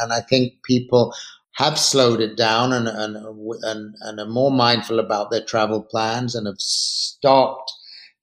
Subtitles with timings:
[0.00, 1.14] And I think people
[1.54, 3.16] have slowed it down and, and,
[3.62, 7.72] and, and are more mindful about their travel plans and have stopped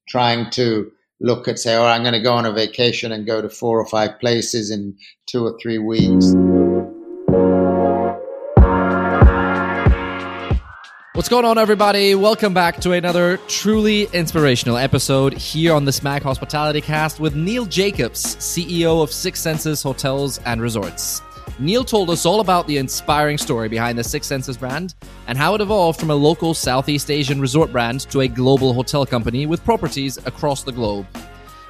[0.08, 0.90] trying to
[1.20, 3.80] look at, say, oh, I'm going to go on a vacation and go to four
[3.80, 4.96] or five places in
[5.26, 6.34] two or three weeks.
[11.14, 12.14] What's going on, everybody?
[12.14, 17.64] Welcome back to another truly inspirational episode here on the Smack Hospitality Cast with Neil
[17.64, 21.22] Jacobs, CEO of Six Senses Hotels and Resorts.
[21.62, 24.96] Neil told us all about the inspiring story behind the Six Senses brand
[25.28, 29.06] and how it evolved from a local Southeast Asian resort brand to a global hotel
[29.06, 31.06] company with properties across the globe.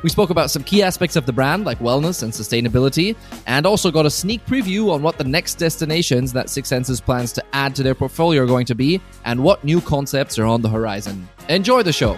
[0.02, 3.14] We spoke about some key aspects of the brand, like wellness and sustainability,
[3.46, 7.30] and also got a sneak preview on what the next destinations that Six Senses plans
[7.34, 10.62] to add to their portfolio are going to be and what new concepts are on
[10.62, 11.28] the horizon.
[11.50, 12.16] Enjoy the show.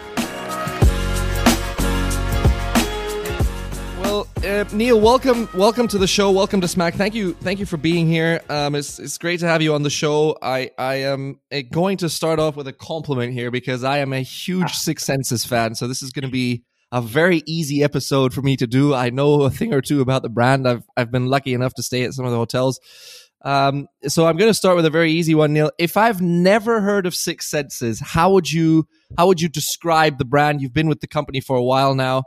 [4.44, 6.30] Uh, Neil, welcome, welcome to the show.
[6.30, 6.94] Welcome to Smack.
[6.94, 8.42] Thank you, thank you for being here.
[8.48, 10.36] Um, it's it's great to have you on the show.
[10.42, 14.12] I I am uh, going to start off with a compliment here because I am
[14.12, 15.74] a huge Six Senses fan.
[15.74, 18.94] So this is going to be a very easy episode for me to do.
[18.94, 20.68] I know a thing or two about the brand.
[20.68, 22.80] I've I've been lucky enough to stay at some of the hotels.
[23.44, 25.70] Um, so I'm going to start with a very easy one, Neil.
[25.78, 28.86] If I've never heard of Six Senses, how would you
[29.16, 30.60] how would you describe the brand?
[30.60, 32.24] You've been with the company for a while now.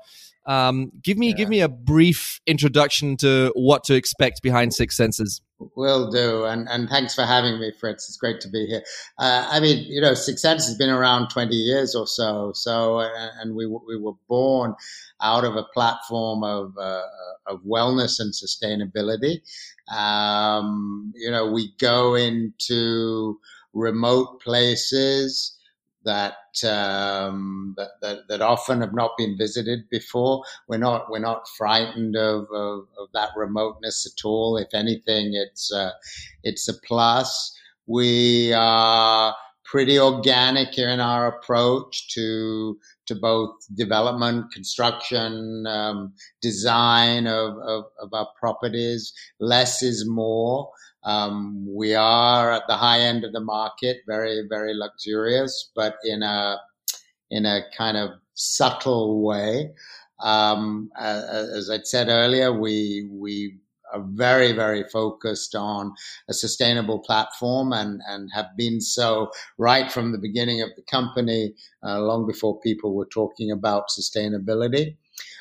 [0.48, 1.36] Um, give me yeah.
[1.36, 5.42] give me a brief introduction to what to expect behind Six Senses.
[5.76, 8.08] Will do, and and thanks for having me, Fritz.
[8.08, 8.84] It's great to be here.
[9.18, 12.52] Uh, I mean, you know, Six Senses has been around twenty years or so.
[12.54, 14.76] So, uh, and we we were born
[15.20, 17.02] out of a platform of uh,
[17.48, 19.42] of wellness and sustainability.
[19.94, 23.40] Um, you know, we go into
[23.74, 25.57] remote places
[26.08, 30.44] that, um, that, that, that often have not been visited before.
[30.68, 34.58] We're not we're not frightened of, of, of that remoteness at all.
[34.58, 35.72] If anything, it's
[36.44, 37.54] it's a plus.
[37.86, 47.58] We are pretty organic in our approach to to both development, construction, um, design of,
[47.58, 49.14] of, of, our properties.
[49.40, 50.70] Less is more.
[51.08, 56.22] Um, we are at the high end of the market, very, very luxurious, but in
[56.22, 56.60] a
[57.32, 59.72] in a kind of subtle way.
[60.20, 63.60] Um, as I said earlier, we we
[63.94, 65.94] are very, very focused on
[66.28, 71.54] a sustainable platform and, and have been so right from the beginning of the company,
[71.84, 74.98] uh, long before people were talking about sustainability.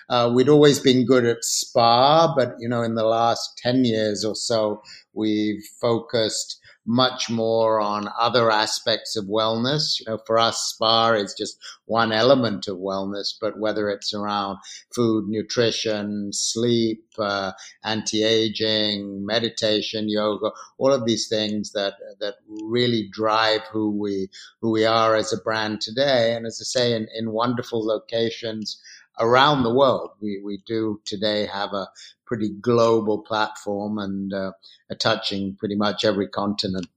[0.09, 4.25] Uh, we'd always been good at spa, but you know, in the last 10 years
[4.25, 4.81] or so,
[5.17, 9.99] we've focused much more on other aspects of wellness.
[9.99, 14.59] You know, for us, spa is just one element of wellness, but whether it's around
[14.95, 23.63] food, nutrition, sleep, uh, anti-aging, meditation, yoga, all of these things that that really drive
[23.73, 24.29] who we
[24.61, 26.35] who we are as a brand today.
[26.35, 28.81] And as I say, in, in wonderful locations
[29.19, 30.11] around the world.
[30.21, 31.89] We, we do today have a
[32.27, 34.53] pretty global platform and uh,
[34.91, 36.89] are touching pretty much every continent.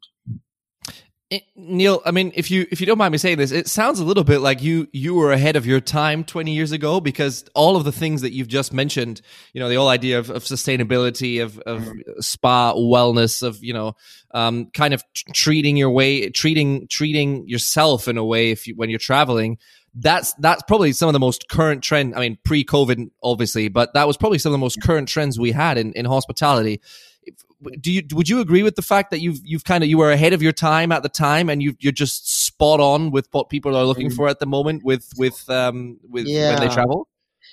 [1.30, 4.00] It, Neil, I mean, if you if you don't mind me saying this, it sounds
[4.00, 7.46] a little bit like you you were ahead of your time twenty years ago because
[7.54, 9.22] all of the things that you've just mentioned,
[9.54, 12.20] you know, the whole idea of, of sustainability, of, of mm-hmm.
[12.20, 13.94] spa wellness, of you know,
[14.34, 18.90] um, kind of treating your way, treating treating yourself in a way if you, when
[18.90, 19.60] you're traveling
[19.94, 22.16] that's that's probably some of the most current trend.
[22.16, 25.52] I mean, pre-COVID, obviously, but that was probably some of the most current trends we
[25.52, 26.82] had in, in hospitality.
[27.82, 30.12] Do you would you agree with the fact that you've you've kind of you were
[30.12, 33.50] ahead of your time at the time, and you you're just spot on with what
[33.50, 36.52] people are looking for at the moment with with um with yeah.
[36.52, 37.08] when they travel?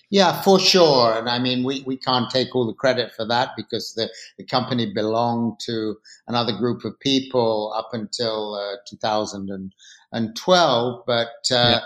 [0.09, 1.19] Yeah, for sure.
[1.19, 4.09] And I mean, we, we can't take all the credit for that because the,
[4.39, 5.97] the company belonged to
[6.29, 11.03] another group of people up until uh, 2012.
[11.07, 11.81] But uh, yeah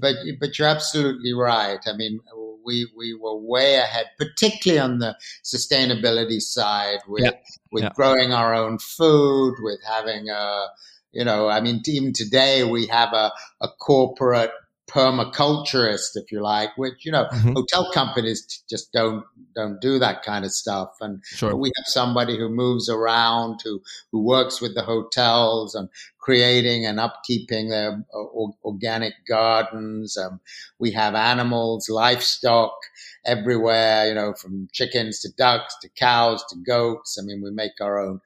[0.00, 1.80] but but you're absolutely right.
[1.86, 2.20] I mean,
[2.64, 7.32] we we were way ahead, particularly on the sustainability side, with yeah.
[7.70, 7.90] with yeah.
[7.94, 10.68] growing our own food, with having a
[11.12, 14.50] you know, I mean, even today we have a, a corporate
[14.92, 17.52] permaculturist, if you like, which you know mm-hmm.
[17.52, 19.24] hotel companies just don't
[19.54, 20.90] don't do that kind of stuff.
[21.00, 21.56] And sure.
[21.56, 23.80] we have somebody who moves around, who
[24.10, 30.16] who works with the hotels and creating and upkeeping their uh, organic gardens.
[30.16, 30.40] Um,
[30.78, 32.74] we have animals, livestock
[33.24, 37.18] everywhere, you know, from chickens to ducks to cows to goats.
[37.20, 38.20] I mean, we make our own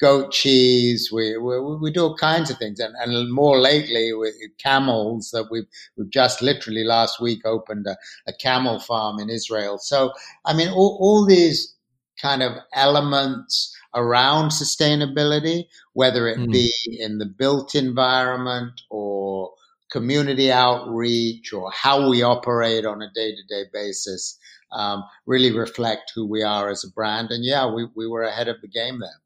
[0.00, 1.10] goat cheese.
[1.12, 5.30] We, we, we do all kinds of things, and, and more lately with camels.
[5.32, 5.66] That we've
[5.96, 7.96] we've just literally last week opened a,
[8.26, 9.78] a camel farm in Israel.
[9.78, 10.12] So
[10.44, 11.74] I mean, all, all these
[12.20, 15.64] kind of elements around sustainability,
[15.94, 16.52] whether it mm.
[16.52, 19.52] be in the built environment or
[19.90, 24.38] community outreach or how we operate on a day to day basis,
[24.72, 27.30] um, really reflect who we are as a brand.
[27.30, 29.20] And yeah, we, we were ahead of the game there.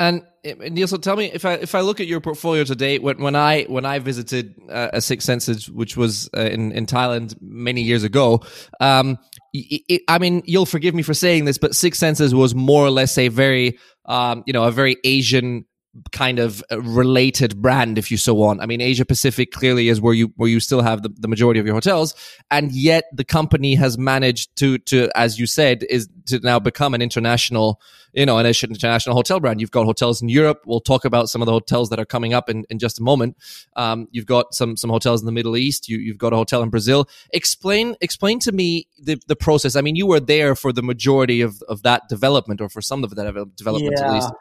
[0.00, 3.20] And Neil, so tell me if I if I look at your portfolio today, when
[3.20, 7.36] when I when I visited uh, a Six Senses, which was uh, in in Thailand
[7.40, 8.40] many years ago,
[8.80, 9.18] um,
[9.52, 12.84] it, it, I mean, you'll forgive me for saying this, but Six Senses was more
[12.84, 15.64] or less a very um, you know, a very Asian
[16.12, 18.60] kind of uh, related brand if you so want.
[18.60, 21.58] I mean asia pacific clearly is where you where you still have the, the majority
[21.58, 22.14] of your hotels
[22.50, 26.94] and yet the company has managed to to as you said is to now become
[26.94, 27.80] an international
[28.12, 31.42] you know an international hotel brand you've got hotels in europe we'll talk about some
[31.42, 33.36] of the hotels that are coming up in, in just a moment
[33.76, 36.62] um, you've got some some hotels in the middle east you, you've got a hotel
[36.62, 40.72] in brazil explain explain to me the, the process i mean you were there for
[40.72, 44.06] the majority of, of that development or for some of that development yeah.
[44.06, 44.32] at least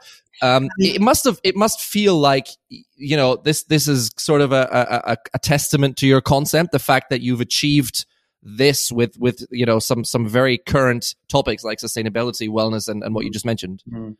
[0.41, 1.39] um, it must have.
[1.43, 3.63] It must feel like you know this.
[3.63, 6.71] This is sort of a, a, a testament to your concept.
[6.71, 8.05] The fact that you've achieved
[8.43, 13.13] this with with you know some some very current topics like sustainability, wellness, and, and
[13.13, 13.83] what you just mentioned.
[13.89, 14.11] Mm-hmm.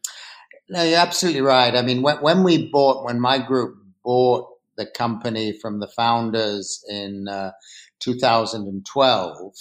[0.70, 1.76] No, you're absolutely right.
[1.76, 6.84] I mean, when, when we bought, when my group bought the company from the founders
[6.90, 7.52] in uh,
[8.00, 9.54] 2012,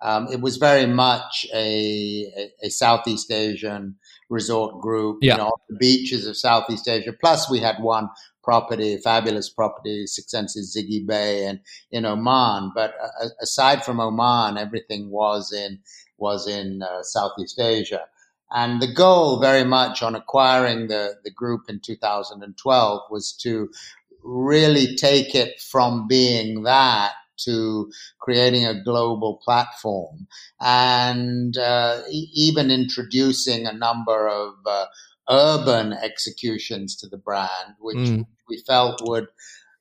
[0.00, 3.96] um, it was very much a, a, a Southeast Asian
[4.28, 5.32] resort group, yeah.
[5.32, 7.12] you know, the beaches of Southeast Asia.
[7.12, 8.08] Plus, we had one
[8.48, 11.60] property, fabulous property, Six Senses Zighy Bay, and
[11.92, 12.72] in Oman.
[12.74, 15.80] But uh, aside from Oman, everything was in
[16.16, 18.06] was in uh, Southeast Asia.
[18.50, 23.68] And the goal, very much on acquiring the the group in 2012, was to
[24.24, 27.12] really take it from being that
[27.44, 30.26] to creating a global platform
[30.60, 34.86] and uh, even introducing a number of uh,
[35.30, 38.26] urban executions to the brand, which mm.
[38.48, 39.28] we felt would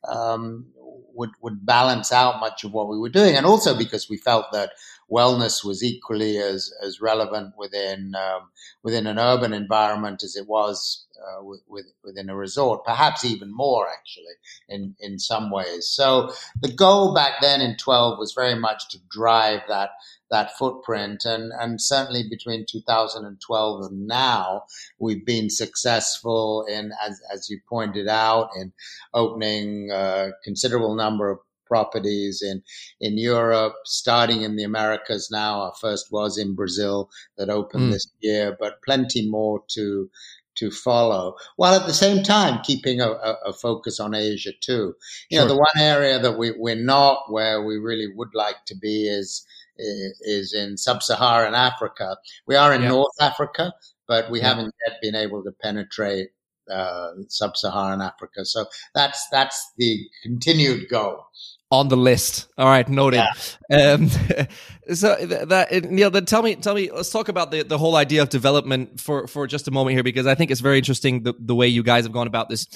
[0.08, 0.66] um,
[1.14, 4.46] would would balance out much of what we were doing, and also because we felt
[4.52, 4.72] that
[5.12, 8.50] wellness was equally as as relevant within um,
[8.84, 13.88] within an urban environment as it was uh, with, within a resort, perhaps even more
[13.90, 14.36] actually
[14.70, 15.88] in in some ways.
[15.88, 16.32] So
[16.62, 19.92] the goal back then in 12 was very much to drive that
[20.30, 24.64] that footprint, and and certainly between 2012 and now,
[25.00, 28.74] we've been successful in, as as you pointed out, in
[29.14, 32.64] opening a considerable number of properties in
[33.00, 35.62] in Europe, starting in the Americas now.
[35.62, 37.92] Our first was in Brazil that opened mm.
[37.92, 40.10] this year, but plenty more to
[40.56, 44.96] to follow, while at the same time keeping a, a, a focus on Asia too.
[45.30, 45.48] You sure.
[45.48, 49.08] know, the one area that we, we're not where we really would like to be
[49.08, 49.46] is
[49.78, 52.18] is in sub-Saharan Africa.
[52.48, 52.90] We are in yeah.
[52.90, 53.74] North Africa,
[54.08, 54.48] but we yeah.
[54.48, 56.30] haven't yet been able to penetrate
[56.72, 58.44] uh, sub-Saharan Africa.
[58.44, 58.66] So
[58.96, 61.28] that's that's the continued goal
[61.70, 62.48] on the list.
[62.58, 63.24] All right, noted.
[63.70, 63.94] Yeah.
[63.94, 64.10] Um,
[64.94, 66.90] so that Neil, then tell me, tell me.
[66.92, 70.04] Let's talk about the, the whole idea of development for for just a moment here,
[70.04, 72.68] because I think it's very interesting the, the way you guys have gone about this.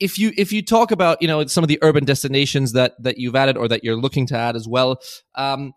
[0.00, 3.18] If you if you talk about you know some of the urban destinations that that
[3.18, 5.00] you've added or that you're looking to add as well.
[5.34, 5.72] Um,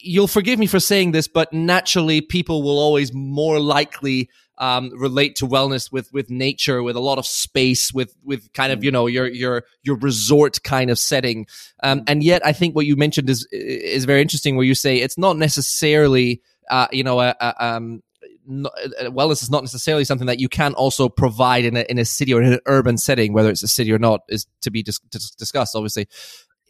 [0.00, 5.36] you'll forgive me for saying this, but naturally, people will always more likely um, relate
[5.36, 8.90] to wellness with with nature, with a lot of space, with with kind of you
[8.90, 11.46] know your your your resort kind of setting.
[11.82, 14.98] Um, and yet, I think what you mentioned is is very interesting, where you say
[14.98, 18.02] it's not necessarily uh, you know a, a um,
[18.48, 22.32] wellness is not necessarily something that you can also provide in a in a city
[22.34, 25.00] or in an urban setting, whether it's a city or not, is to be dis-
[25.38, 25.76] discussed.
[25.76, 26.08] Obviously,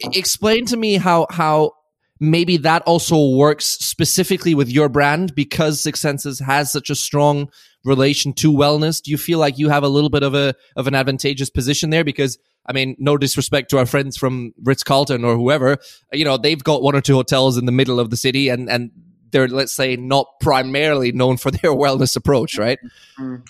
[0.01, 1.73] explain to me how how
[2.21, 7.51] maybe that also works specifically with your brand because Six Senses has such a strong
[7.85, 9.03] relation to wellness?
[9.03, 11.91] Do you feel like you have a little bit of a of an advantageous position
[11.91, 12.05] there?
[12.05, 15.79] Because I mean, no disrespect to our friends from Ritz Carlton or whoever,
[16.13, 18.69] you know, they've got one or two hotels in the middle of the city, and
[18.69, 18.91] and
[19.31, 22.79] they're let's say not primarily known for their wellness approach, right?
[23.19, 23.43] Mm-hmm.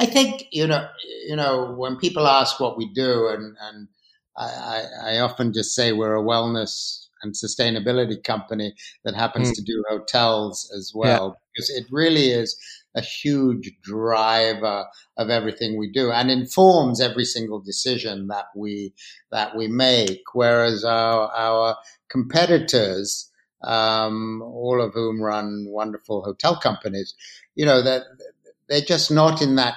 [0.00, 0.88] I think you know,
[1.26, 3.88] you know, when people ask what we do, and and
[4.36, 8.74] I, I often just say we're a wellness and sustainability company
[9.04, 9.54] that happens mm.
[9.54, 11.52] to do hotels as well, yeah.
[11.54, 12.56] because it really is
[12.94, 14.86] a huge driver
[15.16, 18.94] of everything we do and informs every single decision that we
[19.30, 20.22] that we make.
[20.32, 21.76] Whereas our our
[22.08, 23.30] competitors,
[23.62, 27.14] um, all of whom run wonderful hotel companies,
[27.54, 29.74] you know that they're, they're just not in that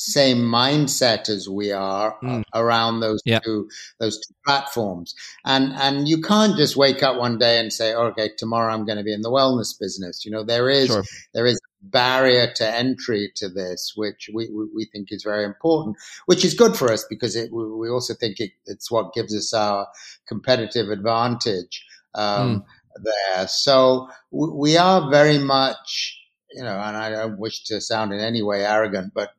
[0.00, 2.42] same mindset as we are mm.
[2.54, 3.38] around those yeah.
[3.40, 3.68] two
[3.98, 8.30] those two platforms and and you can't just wake up one day and say okay
[8.38, 11.04] tomorrow i'm going to be in the wellness business you know there is sure.
[11.34, 15.96] there is barrier to entry to this which we, we think is very important
[16.26, 19.54] which is good for us because it, we also think it, it's what gives us
[19.54, 19.86] our
[20.28, 22.64] competitive advantage um,
[22.96, 23.02] mm.
[23.02, 26.20] there so we are very much
[26.52, 29.30] you know, and I don't wish to sound in any way arrogant, but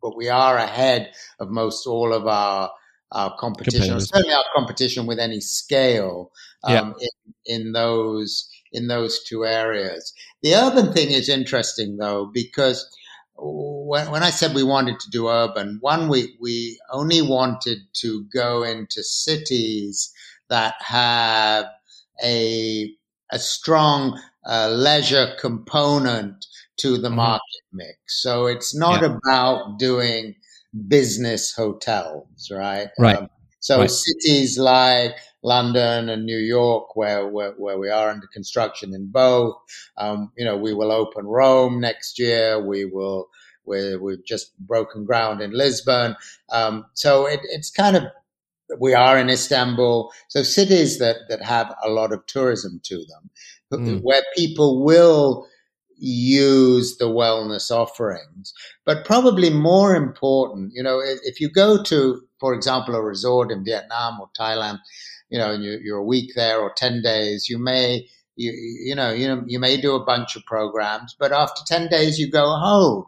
[0.00, 2.70] but we are ahead of most all of our
[3.12, 6.32] our competition, certainly our competition with any scale
[6.64, 7.08] um, yeah.
[7.46, 10.12] in, in those in those two areas.
[10.42, 12.86] The urban thing is interesting though because
[13.36, 18.24] when, when I said we wanted to do urban, one we we only wanted to
[18.34, 20.12] go into cities
[20.48, 21.66] that have
[22.22, 22.94] a
[23.32, 27.16] a strong uh, leisure component to the mm-hmm.
[27.16, 28.22] market mix.
[28.22, 29.16] So it's not yeah.
[29.16, 30.34] about doing
[30.88, 32.88] business hotels, right?
[32.98, 33.18] Right.
[33.18, 33.28] Um,
[33.60, 33.90] so right.
[33.90, 39.54] cities like London and New York, where, where, where we are under construction in both,
[39.98, 42.58] um, you know, we will open Rome next year.
[42.66, 43.28] We will,
[43.66, 46.16] we we've just broken ground in Lisbon.
[46.50, 48.04] Um, so it, it's kind of,
[48.80, 50.10] we are in Istanbul.
[50.28, 53.30] So cities that, that have a lot of tourism to them,
[53.72, 54.00] mm.
[54.02, 55.46] where people will
[55.98, 58.52] use the wellness offerings.
[58.84, 63.64] But probably more important, you know, if you go to, for example, a resort in
[63.64, 64.78] Vietnam or Thailand,
[65.30, 69.12] you know, and you're a week there or 10 days, you may, you, you know,
[69.12, 72.56] you know, you may do a bunch of programs, but after 10 days you go
[72.56, 73.04] home.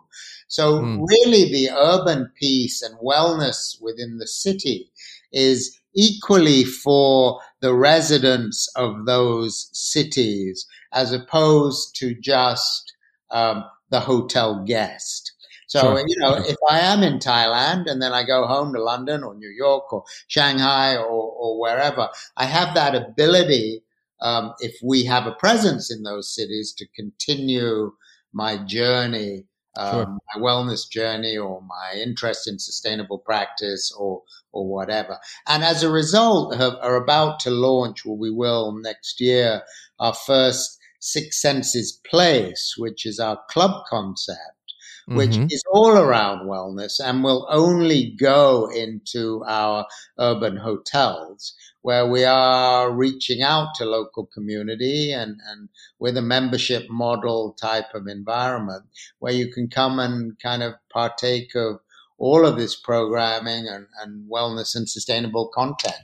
[0.49, 1.05] So mm.
[1.09, 4.91] really the urban peace and wellness within the city
[5.33, 12.95] is equally for the residents of those cities as opposed to just
[13.31, 15.33] um, the hotel guest.
[15.67, 16.05] So, sure.
[16.07, 19.35] you know, if I am in Thailand and then I go home to London or
[19.35, 23.83] New York or Shanghai or, or wherever, I have that ability,
[24.21, 27.93] um, if we have a presence in those cities, to continue
[28.33, 29.45] my journey,
[29.77, 30.19] um, sure.
[30.35, 35.19] my wellness journey or my interest in sustainable practice or, or whatever.
[35.49, 39.63] And as a result, have, are about to launch, or we will next year,
[39.99, 44.56] our first Six Senses Place, which is our club concept,
[45.09, 45.47] which mm-hmm.
[45.51, 49.87] is all around wellness and will only go into our
[50.19, 55.69] urban hotels where we are reaching out to local community and, and
[56.01, 58.83] with a membership model type of environment
[59.21, 61.79] where you can come and kind of partake of
[62.19, 65.95] all of this programming and, and wellness and sustainable content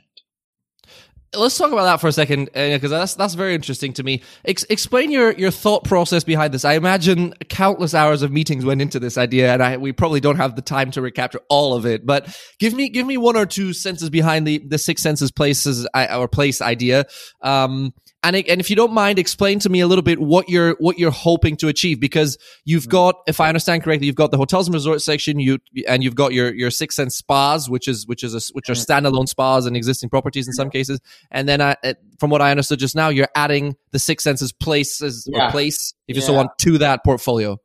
[1.34, 4.22] let's talk about that for a second because uh, that's that's very interesting to me.
[4.44, 6.64] Ex- explain your your thought process behind this.
[6.64, 10.36] I imagine countless hours of meetings went into this idea and I, we probably don't
[10.36, 13.46] have the time to recapture all of it but give me give me one or
[13.46, 17.06] two senses behind the the six senses places or place idea.
[17.40, 20.76] Um, and and if you don't mind, explain to me a little bit what you're
[20.78, 22.90] what you're hoping to achieve because you've mm.
[22.90, 26.14] got, if I understand correctly, you've got the hotels and resort section, you and you've
[26.14, 29.66] got your your six sense spas, which is which is a, which are standalone spas
[29.66, 31.00] and existing properties in some cases,
[31.30, 31.76] and then I,
[32.20, 35.48] from what I understood just now, you're adding the six senses places yeah.
[35.48, 36.26] or place, if you yeah.
[36.26, 37.58] so want, to that portfolio.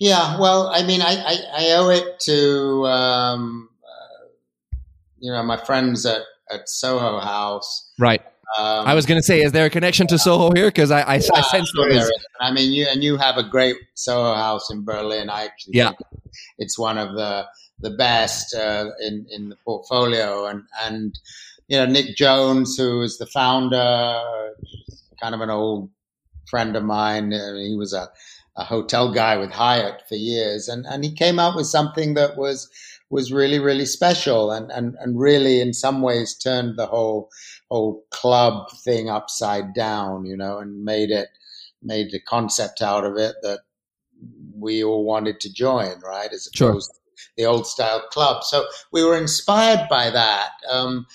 [0.00, 4.26] Yeah, well, I mean, I I, I owe it to um, uh,
[5.20, 8.22] you know my friends at at Soho House, right?
[8.58, 10.66] Um, I was going to say, is there a connection to Soho here?
[10.66, 12.10] Because I, I, yeah, I sense there is.
[12.40, 15.30] I mean, you and you have a great Soho house in Berlin.
[15.30, 15.92] I actually yeah.
[16.58, 17.46] it's one of the
[17.78, 20.46] the best uh, in in the portfolio.
[20.46, 21.18] And and
[21.68, 24.20] you know, Nick Jones, who is the founder,
[25.20, 25.90] kind of an old
[26.48, 27.28] friend of mine.
[27.28, 28.10] Mean, he was a
[28.56, 32.36] a hotel guy with Hyatt for years, and and he came out with something that
[32.36, 32.68] was
[33.10, 37.28] was really really special and and and really in some ways turned the whole
[37.70, 41.28] whole club thing upside down, you know, and made it
[41.82, 43.60] made the concept out of it that
[44.54, 46.30] we all wanted to join, right?
[46.32, 46.94] As opposed sure.
[47.16, 48.44] to the old style club.
[48.44, 50.50] So we were inspired by that.
[50.68, 51.06] Um,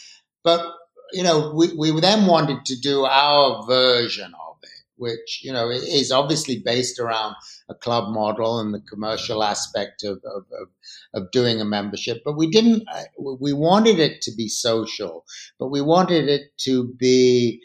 [0.43, 0.73] but
[1.13, 4.33] you know, we, we then wanted to do our version
[4.97, 7.35] which, you know, is obviously based around
[7.69, 10.67] a club model and the commercial aspect of, of, of,
[11.13, 12.21] of doing a membership.
[12.23, 13.03] But we didn't, uh,
[13.39, 15.25] we wanted it to be social,
[15.59, 17.61] but we wanted it to be,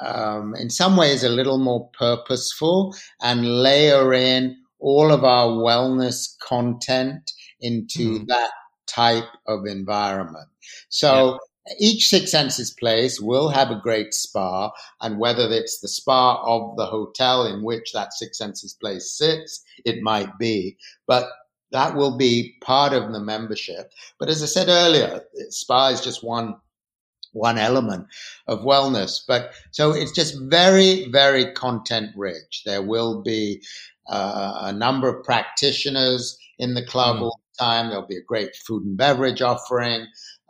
[0.00, 6.36] um, in some ways, a little more purposeful and layer in all of our wellness
[6.40, 7.30] content
[7.60, 8.26] into mm.
[8.26, 8.50] that
[8.86, 10.48] type of environment.
[10.88, 11.38] So,
[11.78, 16.76] each Six Senses place will have a great spa, and whether it's the spa of
[16.76, 20.76] the hotel in which that Six Senses place sits, it might be.
[21.06, 21.28] But
[21.70, 23.92] that will be part of the membership.
[24.18, 26.56] But as I said earlier, spa is just one
[27.32, 28.06] one element
[28.46, 29.22] of wellness.
[29.26, 32.62] But so it's just very, very content rich.
[32.66, 33.62] There will be
[34.08, 37.22] uh, a number of practitioners in the club mm.
[37.22, 37.88] all the time.
[37.88, 40.06] There'll be a great food and beverage offering.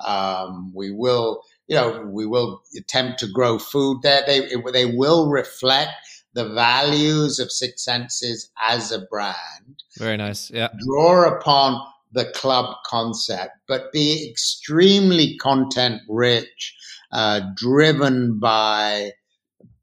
[0.07, 4.23] Um, we will, you know, we will attempt to grow food there.
[4.27, 5.93] They they will reflect
[6.35, 9.83] the values of Six Senses as a brand.
[9.99, 10.51] Very nice.
[10.51, 10.69] Yeah.
[10.87, 16.75] Draw upon the club concept, but be extremely content rich,
[17.11, 19.13] uh, driven by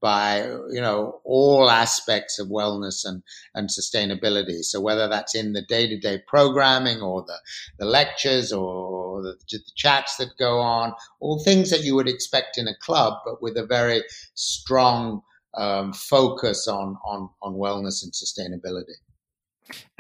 [0.02, 4.64] by you know all aspects of wellness and and sustainability.
[4.64, 7.38] So whether that's in the day to day programming or the
[7.78, 12.58] the lectures or the, the, chats that go on, all things that you would expect
[12.58, 14.04] in a club, but with a very
[14.34, 15.22] strong
[15.58, 18.96] um, focus on on on wellness and sustainability.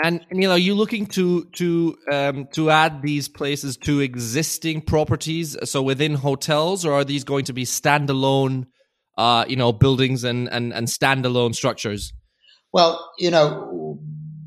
[0.03, 5.57] And Neil, are you looking to to um, to add these places to existing properties,
[5.69, 8.67] so within hotels, or are these going to be standalone,
[9.19, 12.13] uh, you know, buildings and and and standalone structures?
[12.71, 13.99] Well, you know,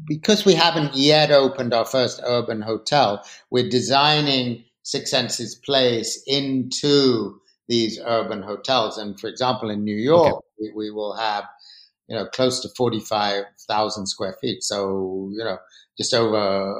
[0.06, 7.40] because we haven't yet opened our first urban hotel, we're designing Six Senses Place into
[7.68, 8.98] these urban hotels.
[8.98, 10.46] And for example, in New York, okay.
[10.60, 11.44] we, we will have
[12.08, 14.62] you know, close to 45,000 square feet.
[14.62, 15.58] So, you know,
[15.96, 16.74] just over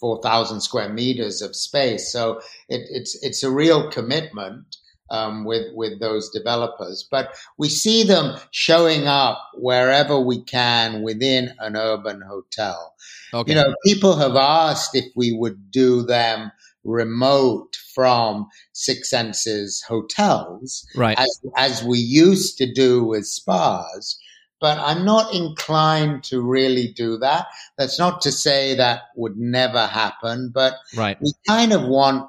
[0.00, 2.10] 4,000 square meters of space.
[2.10, 4.76] So it, it's, it's a real commitment.
[5.12, 11.52] Um, with with those developers, but we see them showing up wherever we can within
[11.58, 12.94] an urban hotel.
[13.34, 13.50] Okay.
[13.50, 16.52] You know, people have asked if we would do them
[16.84, 21.18] remote from Six Senses hotels, right.
[21.18, 24.18] as, as we used to do with spas.
[24.60, 27.46] But I'm not inclined to really do that.
[27.78, 31.16] That's not to say that would never happen, but right.
[31.20, 32.28] we kind of want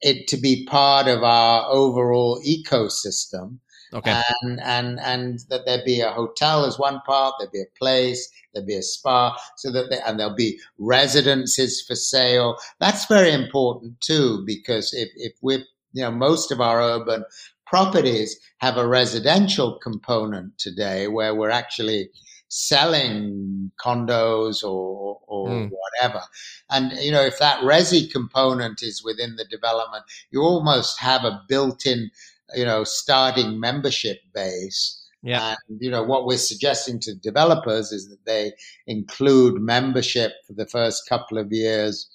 [0.00, 3.58] it to be part of our overall ecosystem.
[3.92, 4.20] Okay.
[4.42, 8.28] And, and, and that there be a hotel as one part, there'd be a place,
[8.52, 12.56] there'll be a spa, so that they, and there'll be residences for sale.
[12.80, 17.24] That's very important too, because if, if we're, you know, most of our urban
[17.64, 22.10] properties have a residential component today where we're actually
[22.48, 25.70] selling condos or, or mm.
[25.70, 26.22] whatever.
[26.70, 31.42] And, you know, if that resi component is within the development, you almost have a
[31.48, 32.10] built in,
[32.54, 35.56] you know, starting membership base yeah.
[35.68, 38.52] And, you know, what we're suggesting to developers is that they
[38.86, 42.08] include membership for the first couple of years,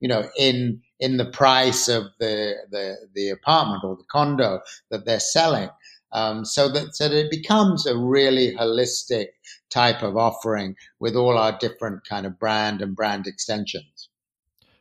[0.00, 4.60] you know, in, in the price of the, the, the apartment or the condo
[4.90, 5.68] that they're selling.
[6.12, 9.26] Um, so that, so that it becomes a really holistic
[9.70, 14.08] type of offering with all our different kind of brand and brand extensions.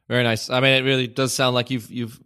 [0.08, 0.50] Very nice.
[0.50, 2.18] I mean, it really does sound like you've you've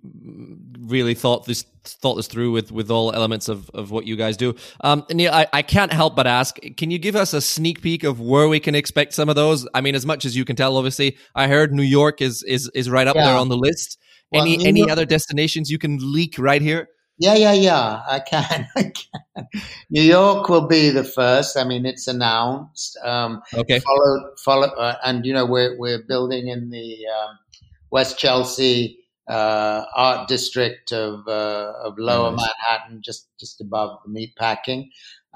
[0.80, 4.38] really thought this thought this through with with all elements of of what you guys
[4.38, 4.56] do.
[4.82, 8.04] Um, Neil, I, I can't help but ask: Can you give us a sneak peek
[8.04, 9.68] of where we can expect some of those?
[9.74, 11.18] I mean, as much as you can tell, obviously.
[11.34, 13.26] I heard New York is is is right up yeah.
[13.26, 13.98] there on the list.
[14.32, 16.88] Well, any New any York- other destinations you can leak right here?
[17.22, 18.02] Yeah, yeah, yeah.
[18.08, 18.68] I can.
[18.76, 19.48] I can.
[19.92, 21.56] New York will be the first.
[21.56, 22.98] I mean, it's announced.
[23.04, 23.80] Um, okay.
[23.80, 27.38] Followed, follow, uh, and you know, we're we're building in the um,
[27.92, 32.50] West Chelsea uh, art district of uh, of Lower nice.
[32.68, 34.90] Manhattan, just just above the meatpacking.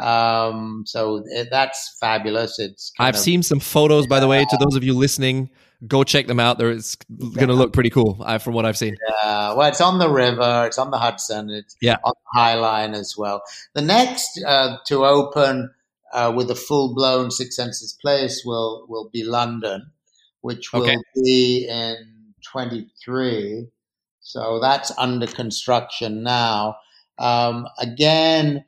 [0.04, 2.58] Um, so it, that's fabulous.
[2.58, 5.52] It's I've of, seen some photos, by the way, to those of you listening.
[5.86, 6.58] Go check them out.
[6.58, 8.96] There, it's going to look pretty cool uh, from what I've seen.
[9.08, 10.66] Yeah, well, it's on the river.
[10.66, 11.50] It's on the Hudson.
[11.50, 11.98] It's yeah.
[12.04, 13.42] on the High Line as well.
[13.74, 15.72] The next uh, to open
[16.14, 19.92] uh, with a full blown Six Senses place will will be London,
[20.42, 20.98] which will okay.
[21.14, 23.68] be in 23.
[24.22, 26.78] So that's under construction now.
[27.18, 28.66] Um, again,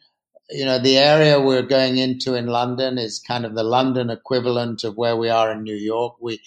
[0.50, 4.84] you know, the area we're going into in London is kind of the London equivalent
[4.86, 6.16] of where we are in New York.
[6.22, 6.40] We,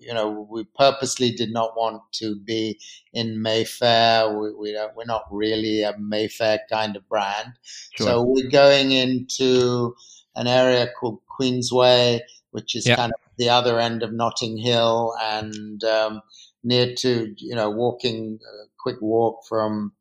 [0.00, 2.80] you know, we purposely did not want to be
[3.12, 4.36] in Mayfair.
[4.36, 7.52] We, we don't, we're not really a Mayfair kind of brand.
[7.96, 8.06] Sure.
[8.06, 9.94] So we're going into
[10.34, 12.98] an area called Queensway, which is yep.
[12.98, 16.22] kind of the other end of Notting Hill and, um,
[16.64, 19.92] near to, you know, walking a quick walk from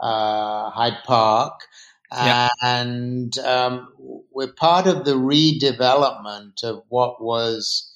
[0.00, 1.60] uh, Hyde Park.
[2.10, 3.88] And um,
[4.32, 7.92] we're part of the redevelopment of what was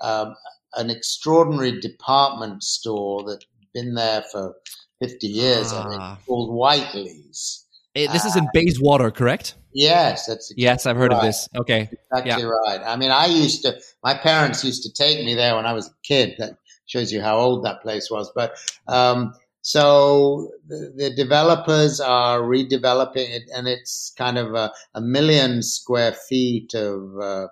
[0.00, 0.34] um,
[0.74, 4.54] an extraordinary department store that's been there for
[5.02, 5.86] 50 years, ah.
[5.86, 7.66] I think, called Whiteley's.
[7.94, 9.56] This is in Bayswater, correct?
[9.74, 10.86] Yes, that's exactly yes.
[10.86, 11.18] I've heard right.
[11.18, 11.48] of this.
[11.60, 12.50] Okay, exactly yeah.
[12.66, 12.80] right.
[12.84, 13.78] I mean, I used to.
[14.02, 16.34] My parents used to take me there when I was a kid.
[16.38, 18.30] That shows you how old that place was.
[18.34, 18.56] But
[18.88, 25.62] um, so the, the, developers are redeveloping it, and it's kind of a, a million
[25.62, 27.46] square feet of uh,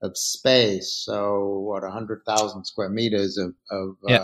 [0.00, 0.92] of space.
[0.92, 4.16] So what, a hundred thousand square meters of, of, yeah.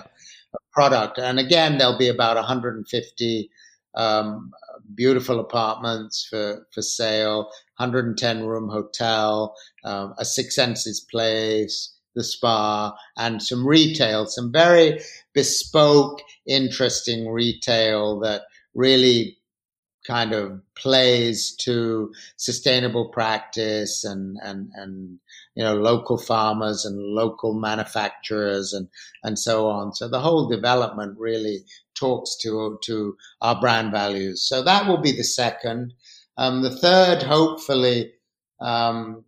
[0.54, 1.18] uh, product.
[1.18, 3.50] And again, there'll be about 150
[3.94, 4.52] um,
[4.94, 12.94] beautiful apartments for for sale, 110 room hotel, um, a Six Senses place, the spa,
[13.16, 15.00] and some retail, some very
[15.34, 18.42] bespoke, interesting retail that
[18.74, 19.38] really
[20.06, 25.18] kind of plays to sustainable practice and and and
[25.54, 28.88] you know local farmers and local manufacturers and
[29.22, 29.92] and so on.
[29.94, 34.46] So the whole development really talks to to our brand values.
[34.46, 35.94] So that will be the second.
[36.36, 38.14] Um, the third hopefully
[38.60, 39.24] um,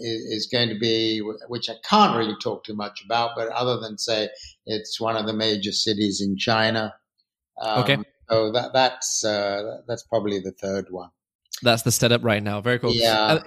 [0.00, 3.98] is, going to be, which I can't really talk too much about, but other than
[3.98, 4.28] say
[4.66, 6.94] it's one of the major cities in China.
[7.60, 7.98] Um, okay.
[8.30, 11.10] So that that's uh, that's probably the third one.
[11.62, 12.60] That's the setup right now.
[12.60, 12.92] Very cool.
[12.92, 13.18] Yeah.
[13.20, 13.40] Uh,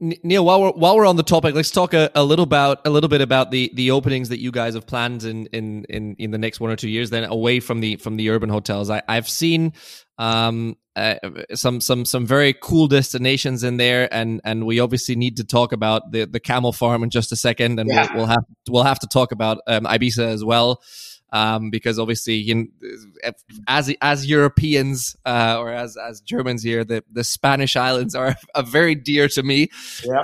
[0.00, 2.90] Neil, while we're while we're on the topic, let's talk a, a, little about a
[2.90, 6.30] little bit about the the openings that you guys have planned in in in in
[6.30, 7.10] the next one or two years.
[7.10, 9.72] Then away from the from the urban hotels, I, I've seen
[10.18, 11.16] um, uh,
[11.54, 15.72] some some some very cool destinations in there, and and we obviously need to talk
[15.72, 18.06] about the the camel farm in just a second, and yeah.
[18.08, 20.80] we'll, we'll, have we'll have to talk about um, Ibiza as well
[21.34, 22.64] um, because obviously you know,
[23.66, 28.62] as as Europeans uh, or as as Germans here, the the Spanish islands are, are
[28.62, 29.68] very dear to me.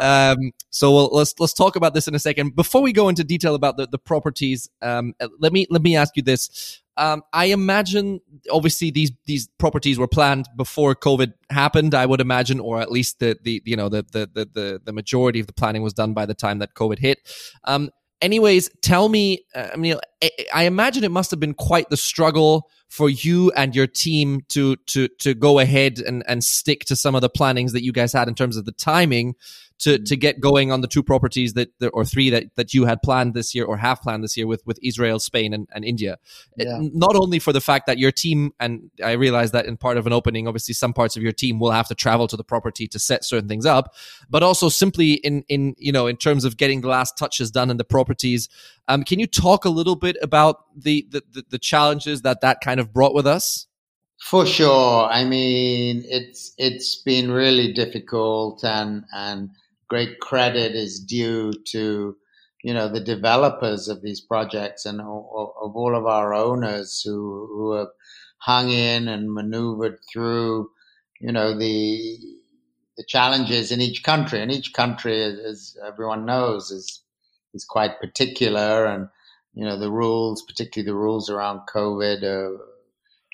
[0.01, 2.55] Um, so we'll, let's let's talk about this in a second.
[2.55, 6.16] Before we go into detail about the the properties, um, let me let me ask
[6.16, 6.81] you this.
[6.96, 8.20] Um, I imagine,
[8.53, 11.94] obviously, these these properties were planned before COVID happened.
[11.94, 15.40] I would imagine, or at least the the you know the the the the majority
[15.40, 17.18] of the planning was done by the time that COVID hit.
[17.64, 19.96] Um, anyways, tell me, uh, I mean,
[20.52, 24.76] I, imagine it must have been quite the struggle for you and your team to
[24.87, 28.12] to to go ahead and and stick to some of the plannings that you guys
[28.12, 29.35] had in terms of the timing
[29.81, 33.03] to to get going on the two properties that or three that that you had
[33.03, 36.19] planned this year or have planned this year with with Israel, Spain, and, and India.
[36.57, 36.79] Yeah.
[36.81, 40.07] Not only for the fact that your team and I realize that in part of
[40.07, 42.87] an opening, obviously some parts of your team will have to travel to the property
[42.88, 43.95] to set certain things up,
[44.29, 47.71] but also simply in in you know in terms of getting the last touches done
[47.71, 48.49] in the properties.
[48.87, 52.61] Um, can you talk a little bit about the, the the, the challenges that that
[52.62, 53.66] kind of brought with us?
[54.21, 55.07] For sure.
[55.07, 59.51] I mean, it's it's been really difficult, and and
[59.90, 62.16] great credit is due to
[62.64, 67.72] you know the developers of these projects and of all of our owners who who
[67.72, 67.88] have
[68.38, 70.70] hung in and maneuvered through
[71.20, 72.18] you know the
[73.00, 74.42] the challenges in each country.
[74.42, 77.03] And each country as everyone knows is
[77.55, 79.09] is quite particular and
[79.55, 82.57] you know the rules particularly the rules around covid uh,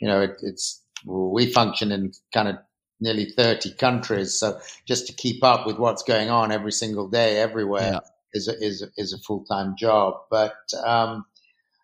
[0.00, 2.56] you know it, it's we function in kind of
[3.00, 4.38] nearly 30 countries.
[4.38, 8.00] So just to keep up with what's going on every single day, everywhere, yeah.
[8.32, 10.14] is a, is a, is a full time job.
[10.30, 11.24] But um,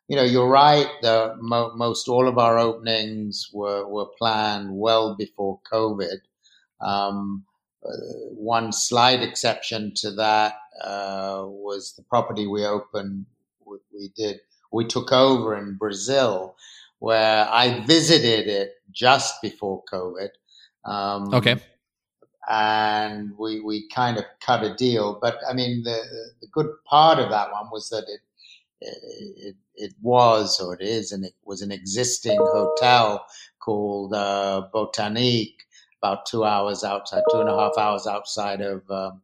[0.09, 0.89] you know, you're right.
[1.01, 6.19] The, mo- most all of our openings were were planned well before COVID.
[6.81, 7.45] Um,
[7.85, 7.97] uh,
[8.31, 13.27] one slight exception to that uh, was the property we opened.
[13.65, 14.41] We did.
[14.73, 16.57] We took over in Brazil,
[16.99, 20.29] where I visited it just before COVID
[20.85, 21.57] um, okay.
[22.49, 25.19] And we, we kind of cut a deal.
[25.21, 26.03] But I mean, the,
[26.41, 28.21] the good part of that one was that it,
[28.81, 33.25] it, it was, or it is, and it was an existing hotel
[33.61, 35.57] called uh, Botanique,
[36.03, 39.23] about two hours outside, two and a half hours outside of um,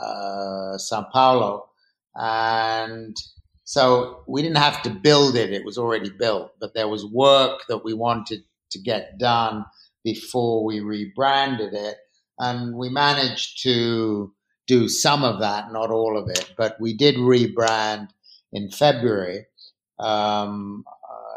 [0.00, 1.68] uh, Sao Paulo.
[2.14, 3.16] And
[3.64, 7.62] so we didn't have to build it, it was already built, but there was work
[7.68, 9.64] that we wanted to get done
[10.06, 11.96] before we rebranded it.
[12.38, 14.32] And we managed to
[14.68, 18.10] do some of that, not all of it, but we did rebrand
[18.52, 19.46] in February.
[19.98, 20.84] Um,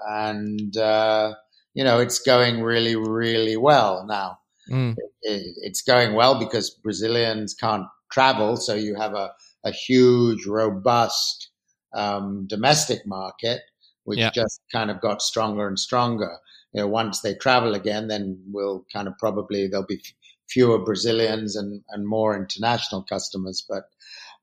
[0.07, 1.33] and, uh,
[1.73, 4.37] you know, it's going really, really well now.
[4.69, 4.95] Mm.
[5.23, 8.55] It, it's going well because Brazilians can't travel.
[8.55, 9.31] So you have a,
[9.63, 11.49] a huge, robust
[11.95, 13.61] um, domestic market,
[14.03, 14.29] which yeah.
[14.29, 16.37] just kind of got stronger and stronger
[16.73, 20.01] you know, once they travel again, then we'll kind of probably there'll be
[20.47, 23.65] fewer Brazilians and, and more international customers.
[23.67, 23.83] But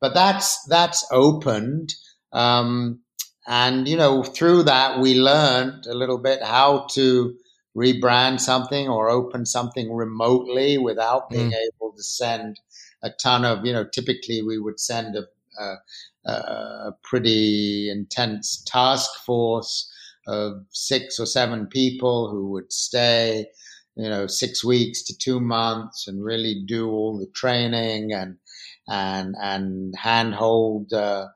[0.00, 1.94] but that's that's opened,
[2.32, 3.00] um,
[3.46, 7.36] and you know through that we learned a little bit how to
[7.76, 11.68] rebrand something or open something remotely without being mm.
[11.74, 12.58] able to send
[13.02, 15.24] a ton of, you know, typically we would send a,
[16.26, 19.92] a, a pretty intense task force
[20.26, 23.46] of six or seven people who would stay,
[23.96, 28.36] you know, six weeks to two months and really do all the training and
[28.88, 31.26] and and handhold, uh,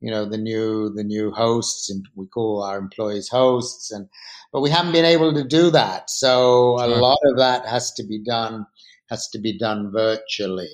[0.00, 4.08] you know, the new the new hosts, and we call our employees hosts, and
[4.52, 6.10] but we haven't been able to do that.
[6.10, 8.66] So a lot of that has to be done
[9.08, 10.70] has to be done virtually.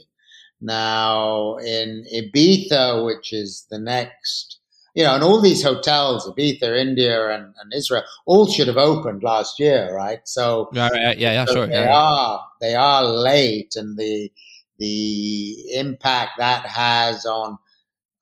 [0.60, 4.55] Now in Ibiza, which is the next,
[4.96, 9.22] you know, and all these hotels, Ibiza, India, and, and Israel, all should have opened
[9.22, 10.20] last year, right?
[10.24, 11.66] So yeah, yeah, yeah, so sure.
[11.66, 11.94] They yeah.
[11.94, 14.32] are they are late, and the
[14.78, 17.58] the impact that has on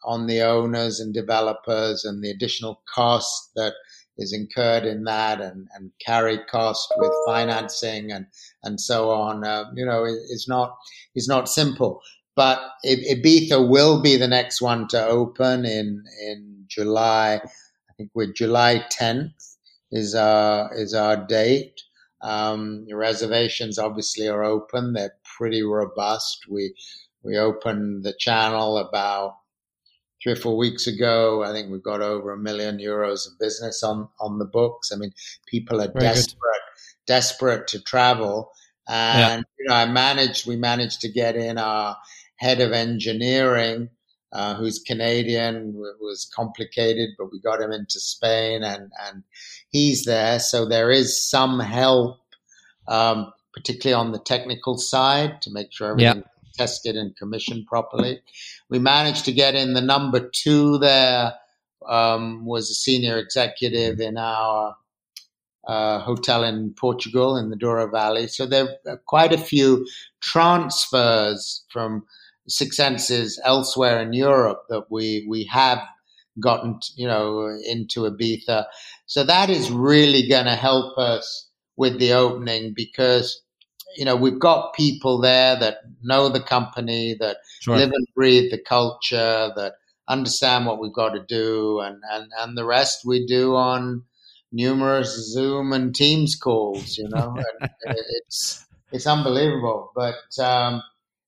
[0.04, 3.74] on the owners and developers and the additional cost that
[4.18, 8.26] is incurred in that and, and carry cost with financing and,
[8.62, 10.76] and so on, uh, you know, is not,
[11.14, 12.00] is not simple.
[12.36, 17.40] But Ibiza will be the next one to open in, in July.
[17.44, 19.56] I think we're July 10th
[19.92, 21.80] is our, is our date.
[22.22, 24.92] Um, reservations obviously are open.
[24.92, 26.46] They're pretty robust.
[26.48, 26.74] We,
[27.22, 29.36] we opened the channel about
[30.24, 31.44] three or four weeks ago.
[31.44, 34.90] I think we've got over a million euros of business on on the books.
[34.90, 35.12] I mean,
[35.46, 37.06] people are Very desperate, good.
[37.06, 38.50] desperate to travel,
[38.88, 39.42] and yeah.
[39.58, 40.46] you know, I managed.
[40.46, 41.96] We managed to get in our
[42.36, 43.90] head of engineering.
[44.34, 49.22] Uh, who's Canadian, was complicated, but we got him into Spain and, and
[49.68, 50.40] he's there.
[50.40, 52.18] So there is some help,
[52.88, 58.20] um, particularly on the technical side to make sure everything yeah tested and commissioned properly.
[58.70, 61.34] We managed to get in the number two there,
[61.88, 64.76] um, was a senior executive in our
[65.66, 68.26] uh, hotel in Portugal in the Douro Valley.
[68.26, 69.86] So there are quite a few
[70.20, 72.04] transfers from
[72.48, 75.80] Six Senses elsewhere in Europe that we, we have
[76.40, 78.66] gotten, you know, into Ibiza.
[79.06, 83.40] So that is really going to help us with the opening because
[83.96, 87.76] you know, we've got people there that know the company, that sure.
[87.76, 89.74] live and breathe the culture, that
[90.08, 94.02] understand what we've got to do, and, and, and the rest we do on
[94.52, 97.70] numerous Zoom and Teams calls, you know, and
[98.26, 100.82] it's, it's unbelievable, but, um,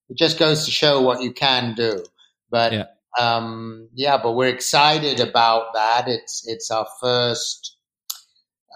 [0.08, 2.04] it just goes to show what you can do.
[2.50, 2.84] But, yeah.
[3.18, 6.08] um, yeah, but we're excited about that.
[6.08, 7.76] It's, it's our first,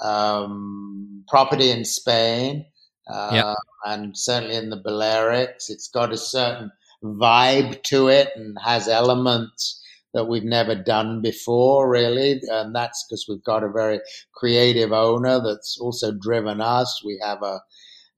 [0.02, 2.66] um, property in Spain.
[3.08, 6.70] Uh, yeah and certainly in the Balearics, it's got a certain
[7.02, 12.40] vibe to it and has elements that we've never done before, really.
[12.48, 14.00] And that's because we've got a very
[14.34, 17.02] creative owner that's also driven us.
[17.04, 17.60] We have a,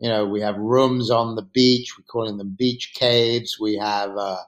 [0.02, 1.96] you know, we have rooms on the beach.
[1.96, 3.56] We're calling them beach caves.
[3.60, 4.38] We have a,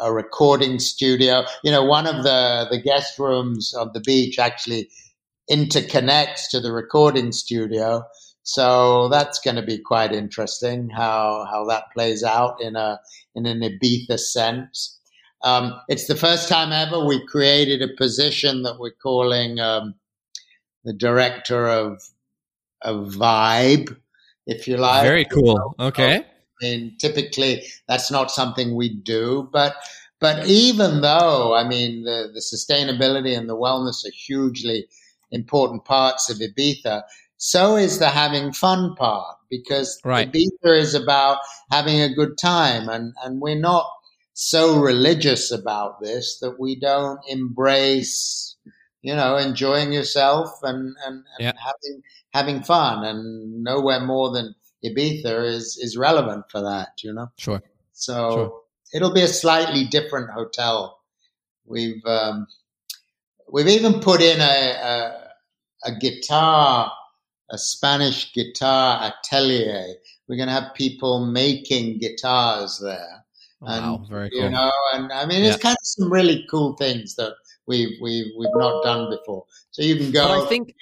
[0.00, 1.44] a recording studio.
[1.62, 4.88] You know, one of the, the guest rooms on the beach actually
[5.50, 8.02] interconnects to the recording studio.
[8.44, 12.98] So that's going to be quite interesting how how that plays out in a
[13.34, 14.98] in an Ibiza sense.
[15.44, 19.96] Um, it's the first time ever we created a position that we're calling um,
[20.84, 22.00] the director of
[22.80, 23.94] of vibe,
[24.48, 25.04] if you like.
[25.04, 25.76] Very cool.
[25.78, 26.16] Okay.
[26.16, 26.24] I
[26.60, 29.76] mean, typically that's not something we do, but
[30.18, 34.88] but even though I mean the the sustainability and the wellness are hugely
[35.30, 37.04] important parts of Ibiza
[37.38, 40.30] so is the having fun part because right.
[40.30, 41.38] Ibiza is about
[41.70, 43.86] having a good time, and and we're not
[44.34, 48.47] so religious about this that we don't embrace,
[49.02, 51.52] you know, enjoying yourself and and, and yeah.
[51.58, 57.30] having having fun, and nowhere more than Ibiza is is relevant for that, you know.
[57.36, 57.62] Sure.
[57.92, 58.60] So sure.
[58.94, 61.00] it'll be a slightly different hotel.
[61.64, 62.46] We've um,
[63.50, 66.92] we've even put in a, a, a guitar
[67.50, 69.94] a Spanish guitar atelier.
[70.28, 73.24] We're going to have people making guitars there.
[73.60, 74.42] Wow, and, very cool.
[74.42, 75.62] You know, and I mean, it's yeah.
[75.62, 77.34] kind of some really cool things that
[77.68, 79.44] we've we've we've not done before.
[79.70, 80.26] So you can go.
[80.26, 80.74] But I think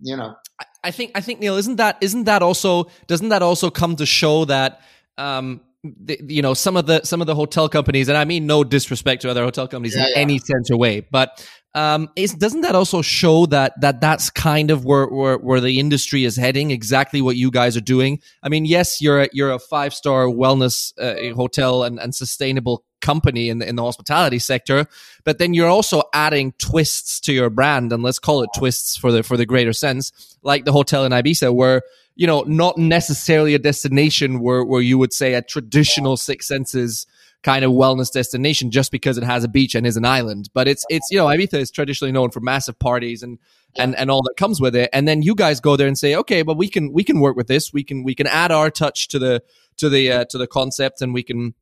[0.00, 0.36] you know.
[0.84, 4.06] I think I think Neil, isn't that isn't that also doesn't that also come to
[4.06, 4.82] show that
[5.16, 8.46] um, the, you know some of the some of the hotel companies, and I mean
[8.46, 10.18] no disrespect to other hotel companies yeah, in yeah.
[10.20, 14.70] any sense or way, but um, is doesn't that also show that that that's kind
[14.70, 16.70] of where, where where the industry is heading?
[16.70, 18.20] Exactly what you guys are doing.
[18.42, 22.84] I mean, yes, you're a, you're a five star wellness uh, hotel and, and sustainable
[23.04, 24.86] company in the, in the hospitality sector,
[25.24, 29.12] but then you're also adding twists to your brand, and let's call it twists for
[29.12, 31.82] the for the greater sense, like the hotel in Ibiza, where
[32.16, 37.06] you know, not necessarily a destination where, where you would say a traditional Six Senses
[37.42, 40.48] kind of wellness destination just because it has a beach and is an island.
[40.54, 43.38] But it's, it's, you know, Ibiza is traditionally known for massive parties and,
[43.76, 44.88] and, and all that comes with it.
[44.92, 47.36] And then you guys go there and say, okay, but we can, we can work
[47.36, 47.72] with this.
[47.72, 49.42] We can, we can add our touch to the,
[49.76, 51.54] to the, uh, to the concept and we can,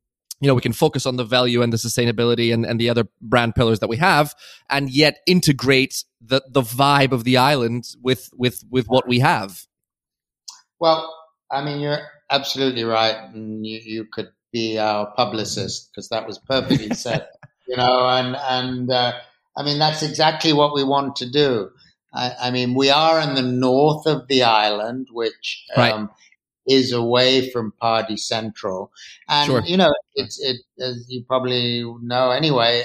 [0.42, 3.04] you know, we can focus on the value and the sustainability and, and the other
[3.20, 4.34] brand pillars that we have,
[4.68, 9.66] and yet integrate the the vibe of the island with with with what we have.
[10.80, 11.14] Well,
[11.48, 16.40] I mean, you're absolutely right, and you, you could be our publicist because that was
[16.40, 17.28] perfectly said.
[17.68, 19.12] You know, and and uh,
[19.56, 21.70] I mean that's exactly what we want to do.
[22.12, 26.08] I, I, mean, we are in the north of the island, which right.
[26.66, 28.92] Is away from Party Central.
[29.28, 29.62] And, sure.
[29.64, 32.84] you know, it's, it, as you probably know anyway,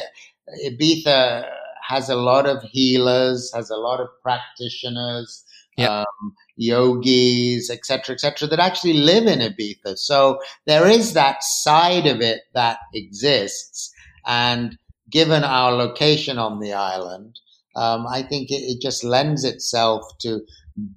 [0.65, 1.49] Ibiza
[1.87, 5.43] has a lot of healers, has a lot of practitioners,
[5.77, 5.89] yep.
[5.89, 9.97] um, yogis, etc., etc., that actually live in Ibiza.
[9.97, 13.93] So there is that side of it that exists.
[14.25, 14.77] And
[15.09, 17.39] given our location on the island,
[17.75, 20.41] um, I think it, it just lends itself to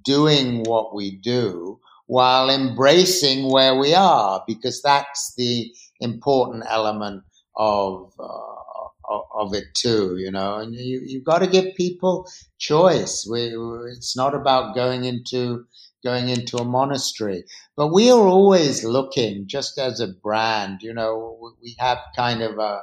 [0.02, 1.78] doing what we do
[2.10, 7.22] while embracing where we are, because that's the important element
[7.54, 10.56] of uh, of it too, you know.
[10.56, 12.26] And you you've got to give people
[12.58, 13.24] choice.
[13.30, 13.54] We,
[13.96, 15.66] it's not about going into
[16.02, 17.44] going into a monastery,
[17.76, 20.82] but we are always looking, just as a brand.
[20.82, 22.80] You know, we have kind of a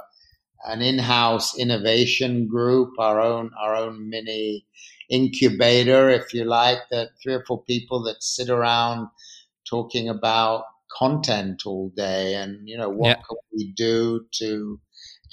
[0.63, 4.65] an in-house innovation group, our own our own mini
[5.09, 9.07] incubator, if you like, that three or four people that sit around
[9.69, 10.63] talking about
[10.97, 13.15] content all day and you know what yeah.
[13.15, 14.79] can we do to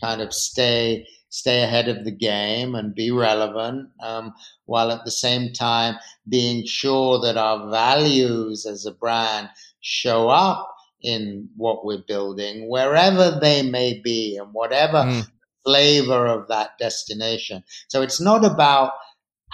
[0.00, 4.32] kind of stay stay ahead of the game and be relevant um,
[4.66, 5.96] while at the same time
[6.28, 9.48] being sure that our values as a brand
[9.80, 10.70] show up
[11.02, 15.26] in what we're building wherever they may be and whatever mm.
[15.64, 18.92] flavor of that destination so it's not about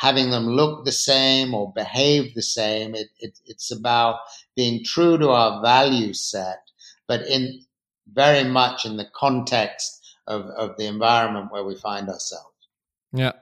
[0.01, 2.95] having them look the same or behave the same.
[2.95, 4.21] It, it, it's about
[4.57, 6.63] being true to our value set,
[7.07, 7.61] but in
[8.11, 12.47] very much in the context of, of the environment where we find ourselves.
[13.13, 13.33] Yeah.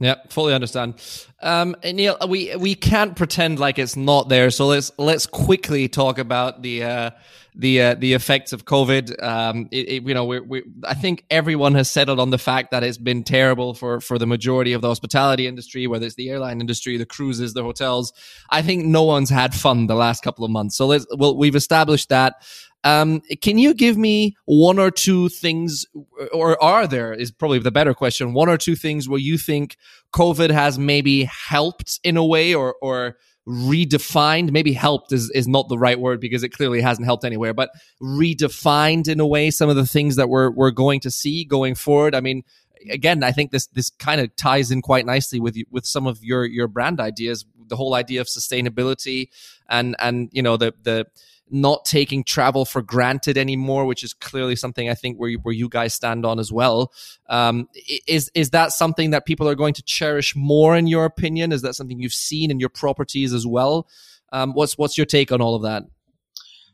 [0.00, 0.94] Yeah, fully understand.
[1.42, 4.50] Um, Neil, we we can't pretend like it's not there.
[4.50, 7.10] So let's let's quickly talk about the uh,
[7.56, 9.20] the uh, the effects of COVID.
[9.20, 12.70] Um, it, it, you know, we we I think everyone has settled on the fact
[12.70, 16.30] that it's been terrible for for the majority of the hospitality industry, whether it's the
[16.30, 18.12] airline industry, the cruises, the hotels.
[18.50, 20.76] I think no one's had fun the last couple of months.
[20.76, 22.36] So let's well, we've established that.
[22.84, 25.84] Um, can you give me one or two things,
[26.32, 29.76] or are there, is probably the better question, one or two things where you think
[30.14, 33.16] COVID has maybe helped in a way or, or
[33.48, 37.52] redefined, maybe helped is, is not the right word because it clearly hasn't helped anywhere,
[37.52, 41.44] but redefined in a way some of the things that we're, we're going to see
[41.44, 42.14] going forward?
[42.14, 42.42] I mean,
[42.90, 46.22] again, I think this this kind of ties in quite nicely with with some of
[46.22, 49.28] your your brand ideas, the whole idea of sustainability
[49.68, 51.06] and and you know the the
[51.50, 55.54] not taking travel for granted anymore, which is clearly something I think where you, where
[55.54, 56.92] you guys stand on as well.
[57.28, 57.68] Um,
[58.06, 61.52] is is that something that people are going to cherish more, in your opinion?
[61.52, 63.88] Is that something you've seen in your properties as well?
[64.32, 65.84] Um, what's what's your take on all of that?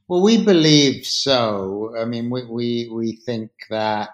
[0.09, 1.95] Well, we believe so.
[1.99, 4.11] I mean, we we we think that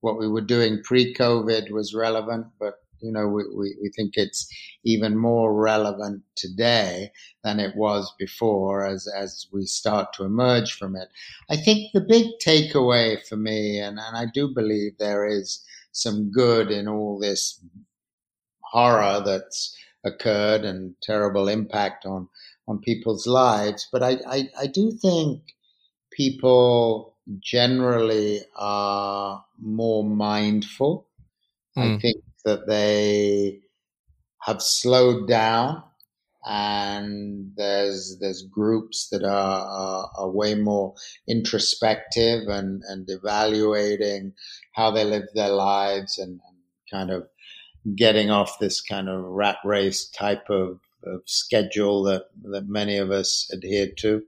[0.00, 4.48] what we were doing pre-COVID was relevant, but you know, we, we, we think it's
[4.84, 7.10] even more relevant today
[7.44, 11.08] than it was before as, as we start to emerge from it.
[11.50, 16.30] I think the big takeaway for me, and, and I do believe there is some
[16.30, 17.62] good in all this
[18.62, 22.28] horror that's occurred and terrible impact on,
[22.68, 25.42] on people's lives, but I, I, I do think
[26.12, 31.06] people generally are more mindful.
[31.76, 31.82] Mm.
[31.82, 31.98] I hmm.
[31.98, 33.60] think that they
[34.42, 35.82] have slowed down
[36.46, 39.28] and there's there's groups that are,
[39.66, 40.94] are, are, way more
[41.28, 44.32] introspective and, and evaluating
[44.72, 46.40] how they live their lives and, and,
[46.90, 47.28] kind of
[47.94, 53.12] getting off this kind of rat race type of, of schedule that, that many of
[53.12, 54.20] us adhere to.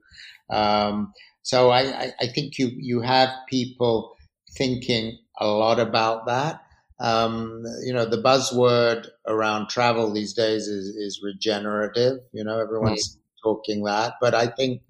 [0.49, 4.15] Um, so I, I, I think you you have people
[4.57, 6.61] thinking a lot about that.
[7.03, 12.19] Um, you know, the buzzword around travel these days is, is regenerative.
[12.31, 13.51] You know, everyone's right.
[13.51, 14.81] talking that, but I think,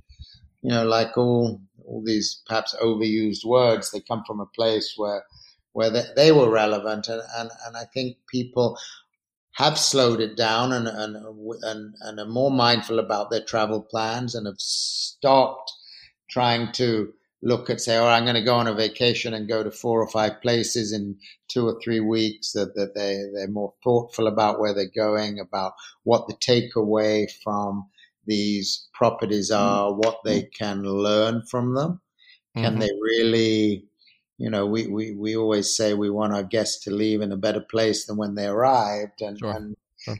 [0.61, 5.25] you know, like all all these perhaps overused words, they come from a place where
[5.73, 8.77] where they, they were relevant, and, and and I think people
[9.53, 11.15] have slowed it down and, and,
[11.61, 15.71] and, and are more mindful about their travel plans and have stopped
[16.29, 17.13] trying to
[17.45, 20.01] look at say, oh, I'm going to go on a vacation and go to four
[20.01, 21.17] or five places in
[21.49, 22.53] two or three weeks.
[22.53, 25.73] That, that they they're more thoughtful about where they're going, about
[26.03, 27.89] what the takeaway from
[28.25, 29.61] these properties mm-hmm.
[29.61, 29.99] are, mm-hmm.
[29.99, 31.99] what they can learn from them.
[32.55, 32.79] Can mm-hmm.
[32.79, 33.85] they really,
[34.37, 37.37] you know, we, we, we always say we want our guests to leave in a
[37.37, 39.21] better place than when they arrived.
[39.21, 39.51] And, sure.
[39.51, 39.75] and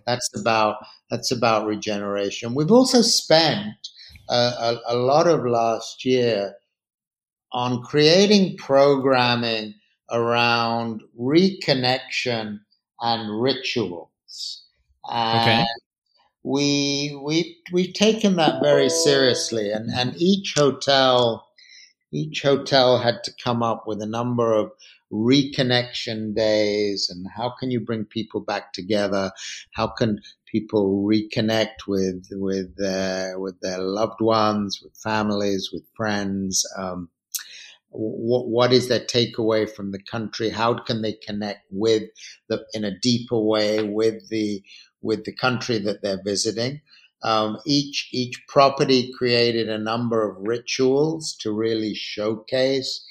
[0.05, 0.77] that's about,
[1.09, 2.55] that's about regeneration.
[2.55, 3.75] We've also spent
[4.29, 6.55] a, a lot of last year
[7.53, 9.75] on creating programming
[10.11, 12.59] around reconnection
[13.01, 14.63] and rituals.
[15.09, 15.65] And okay.
[16.43, 21.47] we we we've taken that very seriously and, and each hotel
[22.11, 24.71] each hotel had to come up with a number of
[25.11, 29.31] reconnection days and how can you bring people back together
[29.71, 36.65] how can people reconnect with with their with their loved ones with families with friends
[36.77, 37.09] um,
[37.93, 40.49] what, what is their takeaway from the country?
[40.49, 42.03] How can they connect with
[42.49, 44.63] the in a deeper way with the
[45.01, 46.81] with the country that they're visiting?
[47.23, 53.05] Um, each each property created a number of rituals to really showcase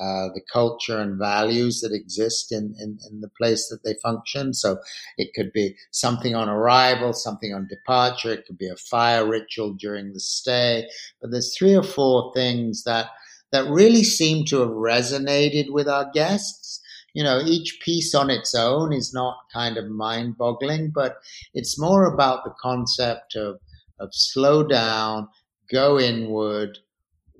[0.00, 4.54] uh, the culture and values that exist in, in, in, the place that they function.
[4.54, 4.78] So
[5.16, 8.32] it could be something on arrival, something on departure.
[8.32, 10.86] It could be a fire ritual during the stay.
[11.20, 13.08] But there's three or four things that
[13.52, 16.80] that really seem to have resonated with our guests.
[17.14, 21.16] You know, each piece on its own is not kind of mind boggling, but
[21.54, 23.58] it's more about the concept of,
[23.98, 25.28] of slow down,
[25.70, 26.78] go inward.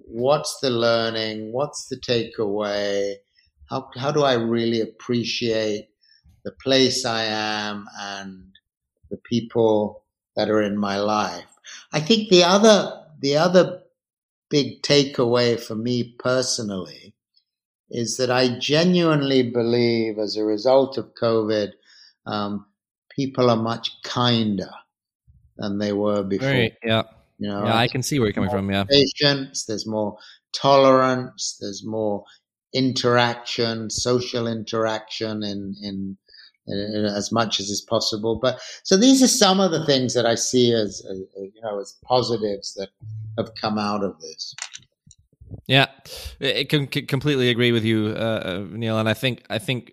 [0.06, 1.52] What's the learning?
[1.52, 3.16] What's the takeaway?
[3.68, 5.90] How, how do I really appreciate
[6.44, 8.44] the place I am and
[9.10, 10.04] the people
[10.36, 11.44] that are in my life?
[11.92, 13.82] I think the other, the other
[14.50, 17.14] big takeaway for me personally
[17.90, 21.70] is that I genuinely believe as a result of COVID,
[22.26, 22.66] um,
[23.10, 24.70] people are much kinder
[25.56, 26.48] than they were before.
[26.48, 27.02] Right, yeah.
[27.38, 28.70] You know, yeah, I can see where you're coming from.
[28.70, 28.84] Yeah.
[28.84, 30.18] Patience, there's more
[30.52, 32.24] tolerance, there's more
[32.74, 36.18] interaction, social interaction in, in, in,
[36.70, 38.36] as much as is possible.
[38.36, 41.80] But so these are some of the things that I see as, as you know,
[41.80, 42.88] as positives that
[43.36, 44.54] have come out of this.
[45.66, 45.86] Yeah,
[46.40, 48.98] I can completely agree with you, uh, uh, Neil.
[48.98, 49.92] And I think I think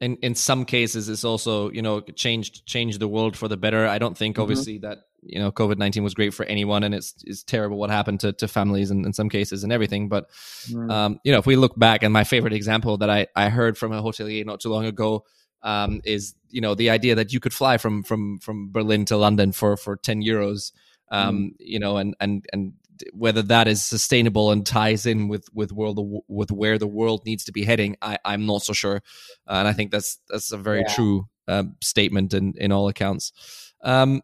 [0.00, 3.86] in in some cases it's also you know changed changed the world for the better.
[3.86, 4.42] I don't think mm-hmm.
[4.42, 4.88] obviously mm-hmm.
[4.88, 8.20] that you know COVID nineteen was great for anyone, and it's it's terrible what happened
[8.20, 10.08] to, to families and in some cases and everything.
[10.08, 10.28] But
[10.66, 10.90] mm-hmm.
[10.90, 13.78] um, you know, if we look back, and my favorite example that I I heard
[13.78, 15.24] from a hotelier not too long ago
[15.62, 19.16] um, is you know the idea that you could fly from from from Berlin to
[19.16, 20.72] London for for ten euros.
[21.10, 21.50] Um, mm.
[21.58, 22.72] You know, and and and
[23.12, 27.44] whether that is sustainable and ties in with with world with where the world needs
[27.44, 29.02] to be heading, I, I'm not so sure,
[29.48, 30.94] uh, and I think that's that's a very yeah.
[30.94, 33.32] true uh, statement in in all accounts.
[33.82, 34.22] Um,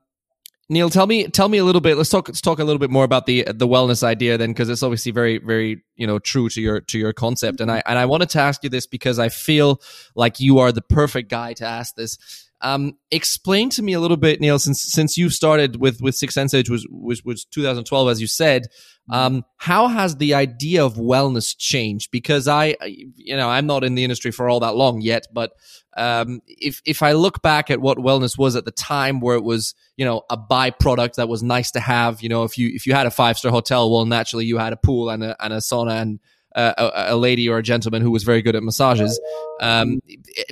[0.71, 1.97] Neil, tell me tell me a little bit.
[1.97, 4.69] Let's talk let's talk a little bit more about the the wellness idea then, because
[4.69, 7.61] it's obviously very very you know true to your to your concept.
[7.61, 9.81] And I and I wanted to ask you this because I feel
[10.15, 12.19] like you are the perfect guy to ask this.
[12.61, 16.35] Um, explain to me a little bit, Neil, since since you started with with Six
[16.35, 18.67] Senses which was was, was 2012, as you said.
[19.11, 22.11] Um, how has the idea of wellness changed?
[22.11, 25.53] Because I, you know, I'm not in the industry for all that long yet, but
[25.99, 29.43] um, if if I look back at what wellness was at the time, where it
[29.43, 32.23] was, you know, a byproduct that was nice to have.
[32.23, 34.73] You know, if you if you had a five star hotel, well, naturally you had
[34.73, 36.21] a pool and a and a sauna and
[36.53, 39.21] a, a, lady or a gentleman who was very good at massages.
[39.61, 40.01] Um,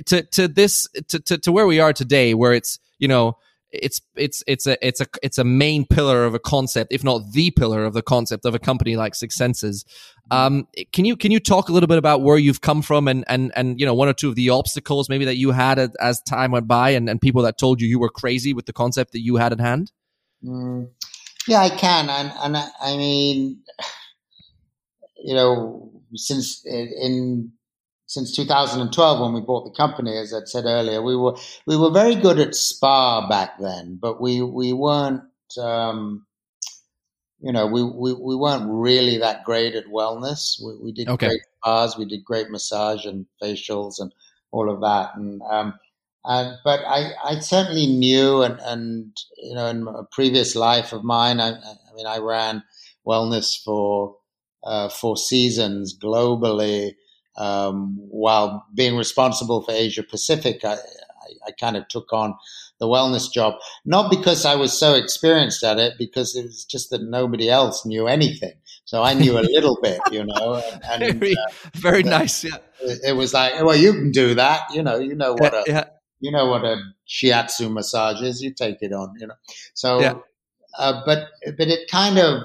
[0.05, 3.37] to to this to, to to where we are today, where it's you know
[3.71, 7.31] it's it's it's a it's a it's a main pillar of a concept, if not
[7.33, 9.85] the pillar of the concept of a company like Six Senses.
[10.31, 13.25] Um, can you can you talk a little bit about where you've come from and
[13.27, 16.21] and and you know one or two of the obstacles maybe that you had as
[16.21, 19.11] time went by and, and people that told you you were crazy with the concept
[19.13, 19.91] that you had at hand?
[20.43, 20.89] Mm,
[21.47, 23.59] yeah, I can, and and I, I mean,
[25.23, 27.51] you know, since in
[28.07, 31.35] since 2012 when we bought the company, as I'd said earlier, we were
[31.65, 35.23] we were very good at spa back then, but we we weren't.
[35.59, 36.25] Um,
[37.39, 40.61] you know, we, we, we weren't really that great at wellness.
[40.61, 41.27] We, we did okay.
[41.27, 44.11] great spas, we did great massage and facials and
[44.51, 45.15] all of that.
[45.15, 45.75] And, um,
[46.25, 51.03] and but I, I certainly knew, and, and you know, in a previous life of
[51.03, 52.63] mine, I, I mean, I ran
[53.05, 54.15] wellness for
[54.63, 56.95] uh, Four Seasons globally.
[57.37, 60.77] Um, while being responsible for Asia Pacific, I, I,
[61.47, 62.35] I, kind of took on
[62.79, 66.89] the wellness job, not because I was so experienced at it, because it was just
[66.89, 68.53] that nobody else knew anything.
[68.85, 70.63] So I knew a little bit, you know.
[70.89, 72.43] And, and very, uh, very nice.
[72.43, 72.55] Yeah.
[72.81, 74.97] It, it, was like, well, you can do that, you know.
[74.97, 75.83] You know what a yeah.
[76.19, 76.77] you know what a
[77.07, 78.41] shiatsu massage is.
[78.41, 79.35] You take it on, you know.
[79.73, 80.13] So, yeah.
[80.77, 81.27] uh, but
[81.57, 82.43] but it kind of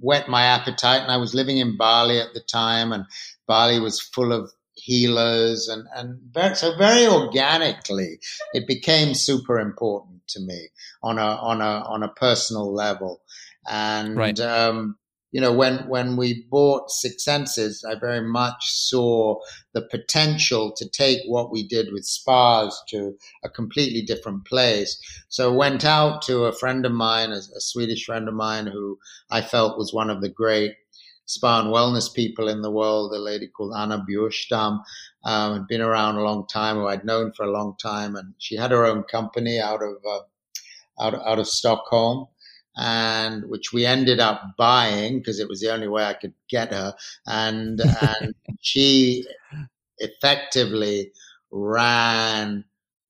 [0.00, 3.04] whet my appetite, and I was living in Bali at the time, and
[3.50, 8.12] Bali was full of healers and and very, so very organically
[8.54, 10.68] it became super important to me
[11.02, 13.20] on a on a on a personal level
[13.68, 14.38] and right.
[14.40, 14.96] um,
[15.32, 19.38] you know, when, when we bought Six Senses, I very much saw
[19.74, 25.00] the potential to take what we did with spas to a completely different place.
[25.28, 28.98] So went out to a friend of mine, a, a Swedish friend of mine who
[29.30, 30.72] I felt was one of the great
[31.30, 34.82] spa and wellness people in the world, a lady called Anna Bjurstam,
[35.24, 38.34] um, had been around a long time, who I'd known for a long time, and
[38.38, 40.20] she had her own company out of uh,
[41.00, 42.26] out out of Stockholm,
[42.76, 46.72] and which we ended up buying because it was the only way I could get
[46.72, 46.94] her,
[47.26, 49.24] and and she
[49.98, 51.12] effectively
[51.52, 52.64] ran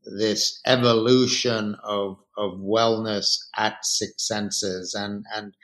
[0.05, 5.55] this evolution of of wellness at Six Senses, and and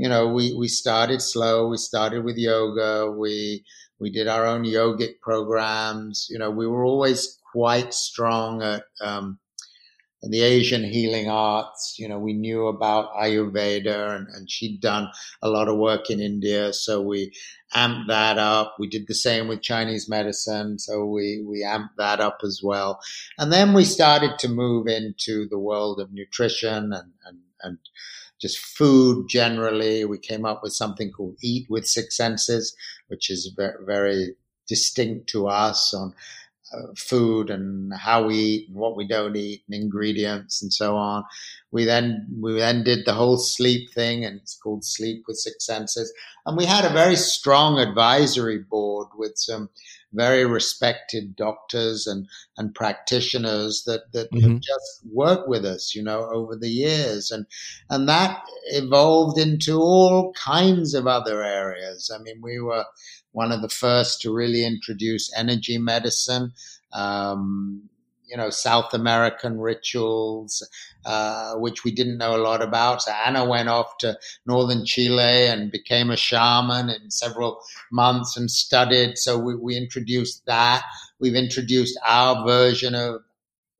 [0.00, 1.68] you know we we started slow.
[1.68, 3.10] We started with yoga.
[3.10, 3.64] We
[3.98, 6.26] we did our own yogic programs.
[6.30, 9.38] You know, we were always quite strong at um,
[10.22, 11.96] the Asian healing arts.
[11.98, 15.08] You know, we knew about Ayurveda and, and, she'd done
[15.42, 16.72] a lot of work in India.
[16.72, 17.32] So we
[17.74, 18.76] amped that up.
[18.78, 20.78] We did the same with Chinese medicine.
[20.78, 23.00] So we, we amped that up as well.
[23.38, 27.78] And then we started to move into the world of nutrition and, and, and
[28.40, 30.04] just food generally.
[30.04, 32.74] We came up with something called Eat with Six Senses,
[33.08, 34.36] which is very, very
[34.68, 36.14] distinct to us on
[36.72, 40.96] uh, food and how we eat and what we don't eat and ingredients and so
[40.96, 41.24] on.
[41.70, 45.66] We then we then did the whole sleep thing, and it's called Sleep with Six
[45.66, 46.12] Senses.
[46.46, 49.70] And we had a very strong advisory board with some
[50.12, 54.52] very respected doctors and, and practitioners that, that mm-hmm.
[54.52, 57.30] have just worked with us, you know, over the years.
[57.30, 57.46] And,
[57.88, 58.42] and that
[58.72, 62.10] evolved into all kinds of other areas.
[62.12, 62.84] I mean, we were
[63.32, 66.52] one of the first to really introduce energy medicine.
[66.92, 67.88] Um,
[68.30, 70.66] you know, South American rituals,
[71.04, 73.02] uh, which we didn't know a lot about.
[73.02, 74.16] So Anna went off to
[74.46, 77.60] northern Chile and became a shaman in several
[77.90, 79.18] months and studied.
[79.18, 80.84] So we, we introduced that.
[81.18, 83.22] We've introduced our version of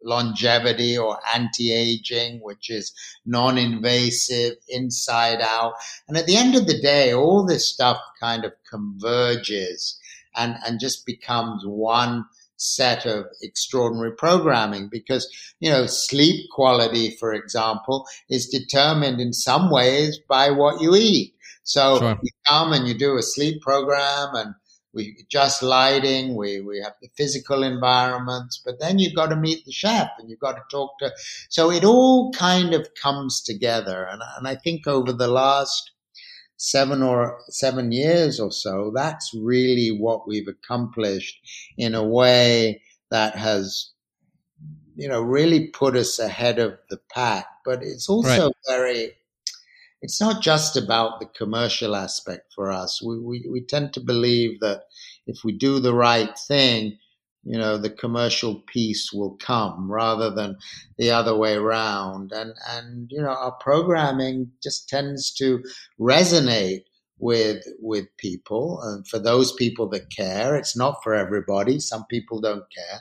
[0.02, 2.92] longevity or anti-aging, which is
[3.26, 5.74] non-invasive, inside out.
[6.08, 9.98] And at the end of the day, all this stuff kind of converges
[10.36, 12.24] and, and just becomes one
[12.56, 15.28] set of extraordinary programming because,
[15.60, 21.34] you know, sleep quality, for example, is determined in some ways by what you eat.
[21.62, 22.18] So sure.
[22.22, 24.54] you come and you do a sleep program and
[24.92, 29.64] we adjust lighting, we, we have the physical environments, but then you've got to meet
[29.64, 31.12] the chef and you've got to talk to,
[31.48, 34.06] so it all kind of comes together.
[34.10, 35.92] And, and I think over the last
[36.56, 41.38] seven or seven years or so, that's really what we've accomplished
[41.78, 43.90] in a way that has,
[44.94, 47.46] you know, really put us ahead of the pack.
[47.64, 48.54] But it's also right.
[48.68, 49.12] very,
[50.02, 53.02] it's not just about the commercial aspect for us.
[53.02, 54.84] We, we, we tend to believe that
[55.26, 56.98] if we do the right thing,
[57.44, 60.56] you know, the commercial piece will come rather than
[60.98, 62.32] the other way around.
[62.32, 65.62] And, and, you know, our programming just tends to
[65.98, 66.84] resonate
[67.18, 68.80] with, with people.
[68.82, 71.80] And for those people that care, it's not for everybody.
[71.80, 73.00] Some people don't care.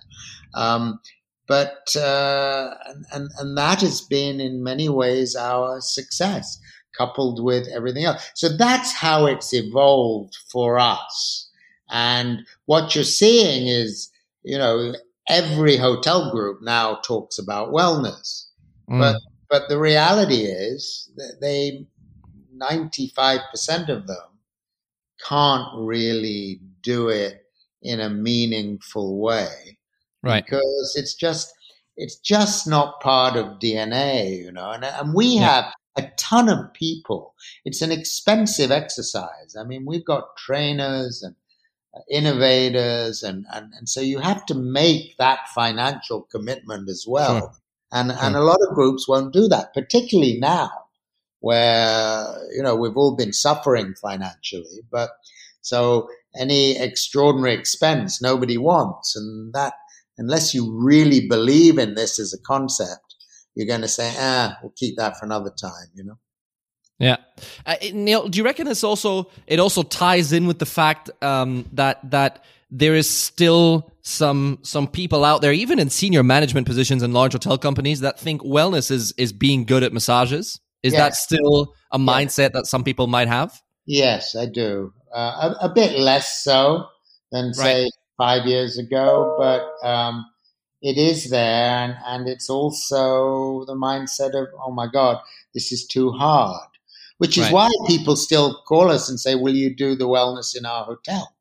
[0.53, 0.99] Um,
[1.47, 6.59] but, uh, and, and, and that has been in many ways our success
[6.97, 8.29] coupled with everything else.
[8.35, 11.49] So that's how it's evolved for us.
[11.89, 14.11] And what you're seeing is,
[14.43, 14.93] you know,
[15.27, 18.45] every hotel group now talks about wellness.
[18.89, 18.99] Mm.
[18.99, 21.87] But but the reality is that they
[22.59, 24.17] 95% of them
[25.27, 27.45] can't really do it
[27.81, 29.77] in a meaningful way.
[30.21, 30.43] Right.
[30.43, 31.53] Because it's just
[31.97, 34.71] it's just not part of DNA, you know.
[34.71, 35.41] And, and we yeah.
[35.41, 37.33] have a ton of people.
[37.65, 39.55] It's an expensive exercise.
[39.59, 41.35] I mean, we've got trainers and
[41.95, 47.39] uh, innovators and, and, and so you have to make that financial commitment as well.
[47.39, 47.51] Sure.
[47.91, 50.69] And, and a lot of groups won't do that, particularly now
[51.39, 52.25] where,
[52.55, 55.11] you know, we've all been suffering financially, but
[55.61, 59.15] so any extraordinary expense nobody wants.
[59.15, 59.73] And that,
[60.17, 63.08] unless you really believe in this as a concept,
[63.55, 66.17] you're going to say, ah, we'll keep that for another time, you know?
[66.99, 67.15] Yeah,
[67.65, 71.65] uh, Neil, do you reckon this also it also ties in with the fact um,
[71.71, 77.01] that that there is still some some people out there, even in senior management positions
[77.01, 80.59] in large hotel companies, that think wellness is is being good at massages?
[80.83, 80.99] Is yes.
[80.99, 83.61] that still a mindset that some people might have?
[83.85, 84.93] Yes, I do.
[85.13, 86.85] Uh, a, a, bit less so
[87.31, 87.91] than say right.
[88.17, 90.23] five years ago, but um,
[90.81, 95.17] it is there, and, and it's also the mindset of, oh my God,
[95.53, 96.69] this is too hard
[97.19, 97.53] which is right.
[97.53, 101.35] why people still call us and say, Will you do the wellness in our hotel?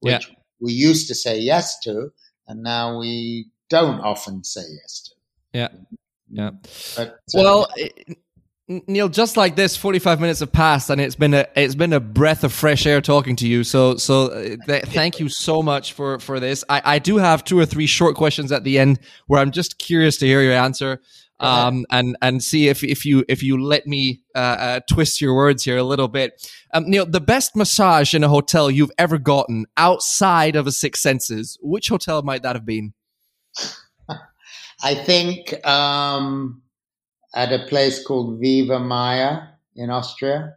[0.00, 0.34] Which yeah.
[0.60, 2.12] we used to say yes to,
[2.48, 5.14] and now we don't often say yes to.
[5.52, 5.68] Yeah.
[6.30, 6.50] Yeah.
[6.96, 7.68] But, well,
[8.66, 12.00] Neil, just like this, forty-five minutes have passed, and it's been a it's been a
[12.00, 13.62] breath of fresh air talking to you.
[13.62, 16.64] So, so uh, th- thank you so much for for this.
[16.70, 19.78] I, I do have two or three short questions at the end where I'm just
[19.78, 21.00] curious to hear your answer
[21.40, 25.34] um, and and see if if you if you let me uh, uh, twist your
[25.34, 26.50] words here a little bit.
[26.72, 31.00] Um, Neil, the best massage in a hotel you've ever gotten outside of a Six
[31.00, 32.94] Senses, which hotel might that have been?
[34.82, 36.62] I think um,
[37.34, 40.54] at a place called Vivamayr in Austria.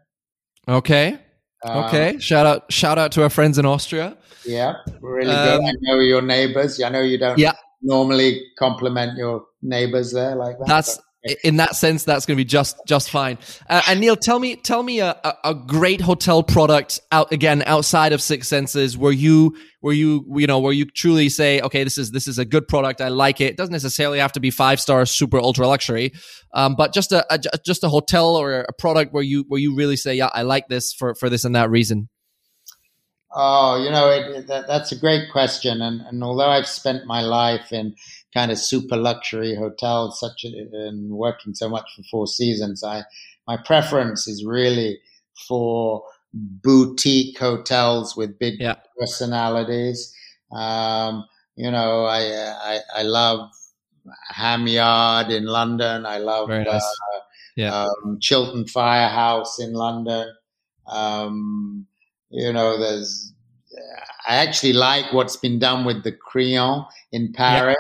[0.68, 1.18] Okay.
[1.66, 2.20] Um, okay.
[2.20, 2.72] Shout out!
[2.72, 4.16] Shout out to our friends in Austria.
[4.46, 5.60] Yeah, really good.
[5.60, 6.82] Um, I know your neighbors.
[6.82, 7.38] I know you don't.
[7.38, 10.68] Yeah normally compliment your neighbors there like that.
[10.68, 11.00] That's
[11.44, 13.38] in that sense, that's going to be just just fine.
[13.70, 18.14] Uh, and Neil, tell me tell me a, a, great hotel product out again outside
[18.14, 21.98] of Six Senses where you where you you know where you truly say, okay, this
[21.98, 23.02] is this is a good product.
[23.02, 23.52] I like it.
[23.52, 26.14] It doesn't necessarily have to be five stars, super ultra luxury,
[26.54, 29.76] um, but just a, a just a hotel or a product where you where you
[29.76, 32.10] really say, yeah, I like this for for this and that reason.
[33.40, 35.82] Oh, you know, it, that, that's a great question.
[35.82, 37.96] And, and although I've spent my life in
[38.38, 43.04] kind of super luxury hotels, such and working so much for Four Seasons, I
[43.48, 45.00] my preference is really
[45.48, 48.76] for boutique hotels with big yeah.
[49.00, 50.14] personalities.
[50.52, 51.26] Um,
[51.56, 52.20] you know, I,
[52.72, 53.50] I, I love
[54.30, 56.06] Ham Yard in London.
[56.06, 56.68] I love nice.
[56.68, 57.20] uh,
[57.56, 57.84] yeah.
[57.84, 60.28] um, Chiltern Firehouse in London.
[60.88, 61.88] Um,
[62.30, 63.34] you know, there's,
[64.28, 67.78] I actually like what's been done with the Crillon in Paris.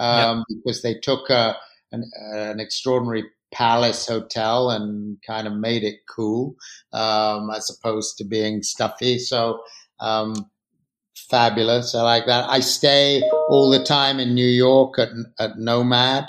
[0.00, 0.58] Um, yep.
[0.64, 1.56] because they took a,
[1.92, 6.56] an, an, extraordinary palace hotel and kind of made it cool
[6.94, 9.18] um, as opposed to being stuffy.
[9.18, 9.60] So,
[10.00, 10.50] um,
[11.28, 11.94] fabulous.
[11.94, 12.48] I like that.
[12.48, 16.24] I stay all the time in New York at, at Nomad.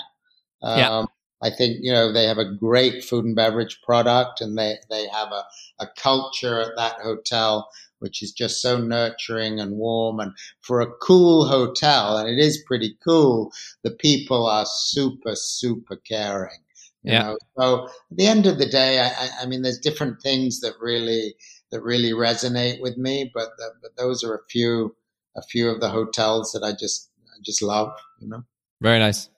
[0.62, 1.04] Um, yeah.
[1.42, 5.08] I think, you know, they have a great food and beverage product and they, they
[5.08, 5.44] have a,
[5.80, 7.68] a culture at that hotel
[8.02, 10.18] which is just so nurturing and warm.
[10.20, 15.96] And for a cool hotel, and it is pretty cool, the people are super, super
[15.96, 16.58] caring.
[17.04, 17.22] yeah.
[17.22, 17.38] Know?
[17.56, 21.34] So at the end of the day, I, I, mean, there's different things that really
[21.70, 24.94] that really resonate with me, but the, but those are a few
[25.34, 27.92] a few of the hotels that I just I just love.
[28.20, 28.44] You know.
[28.80, 29.30] Very nice.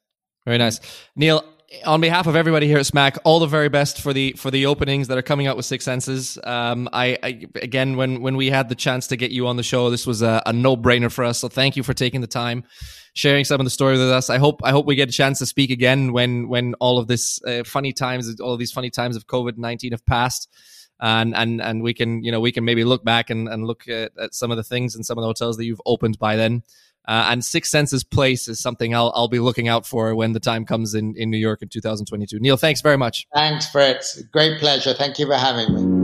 [0.45, 0.81] Very nice.
[1.17, 1.45] Neil,
[1.85, 4.67] on behalf of everybody here at Smack, all the very best for the for the
[4.67, 6.39] openings that are coming out with Six Senses.
[6.45, 9.63] Um, I, I, again, when when we had the chance to get you on the
[9.63, 11.39] show, this was a, a no brainer for us.
[11.39, 12.65] So thank you for taking the time,
[13.15, 14.31] sharing some of the story with us.
[14.31, 17.07] I hope I hope we get a chance to speak again when when all of
[17.07, 20.49] this uh, funny times, all of these funny times of COVID nineteen have passed.
[21.01, 23.89] And, and and we can you know we can maybe look back and, and look
[23.89, 26.37] at, at some of the things and some of the hotels that you've opened by
[26.37, 26.63] then.
[27.07, 30.41] Uh, and Six Senses Place is something I'll, I'll be looking out for when the
[30.41, 32.39] time comes in, in New York in 2022.
[32.41, 33.27] Neil, thanks very much.
[33.35, 34.23] Thanks, Fritz.
[34.33, 34.95] Great pleasure.
[34.95, 36.04] Thank you for having me.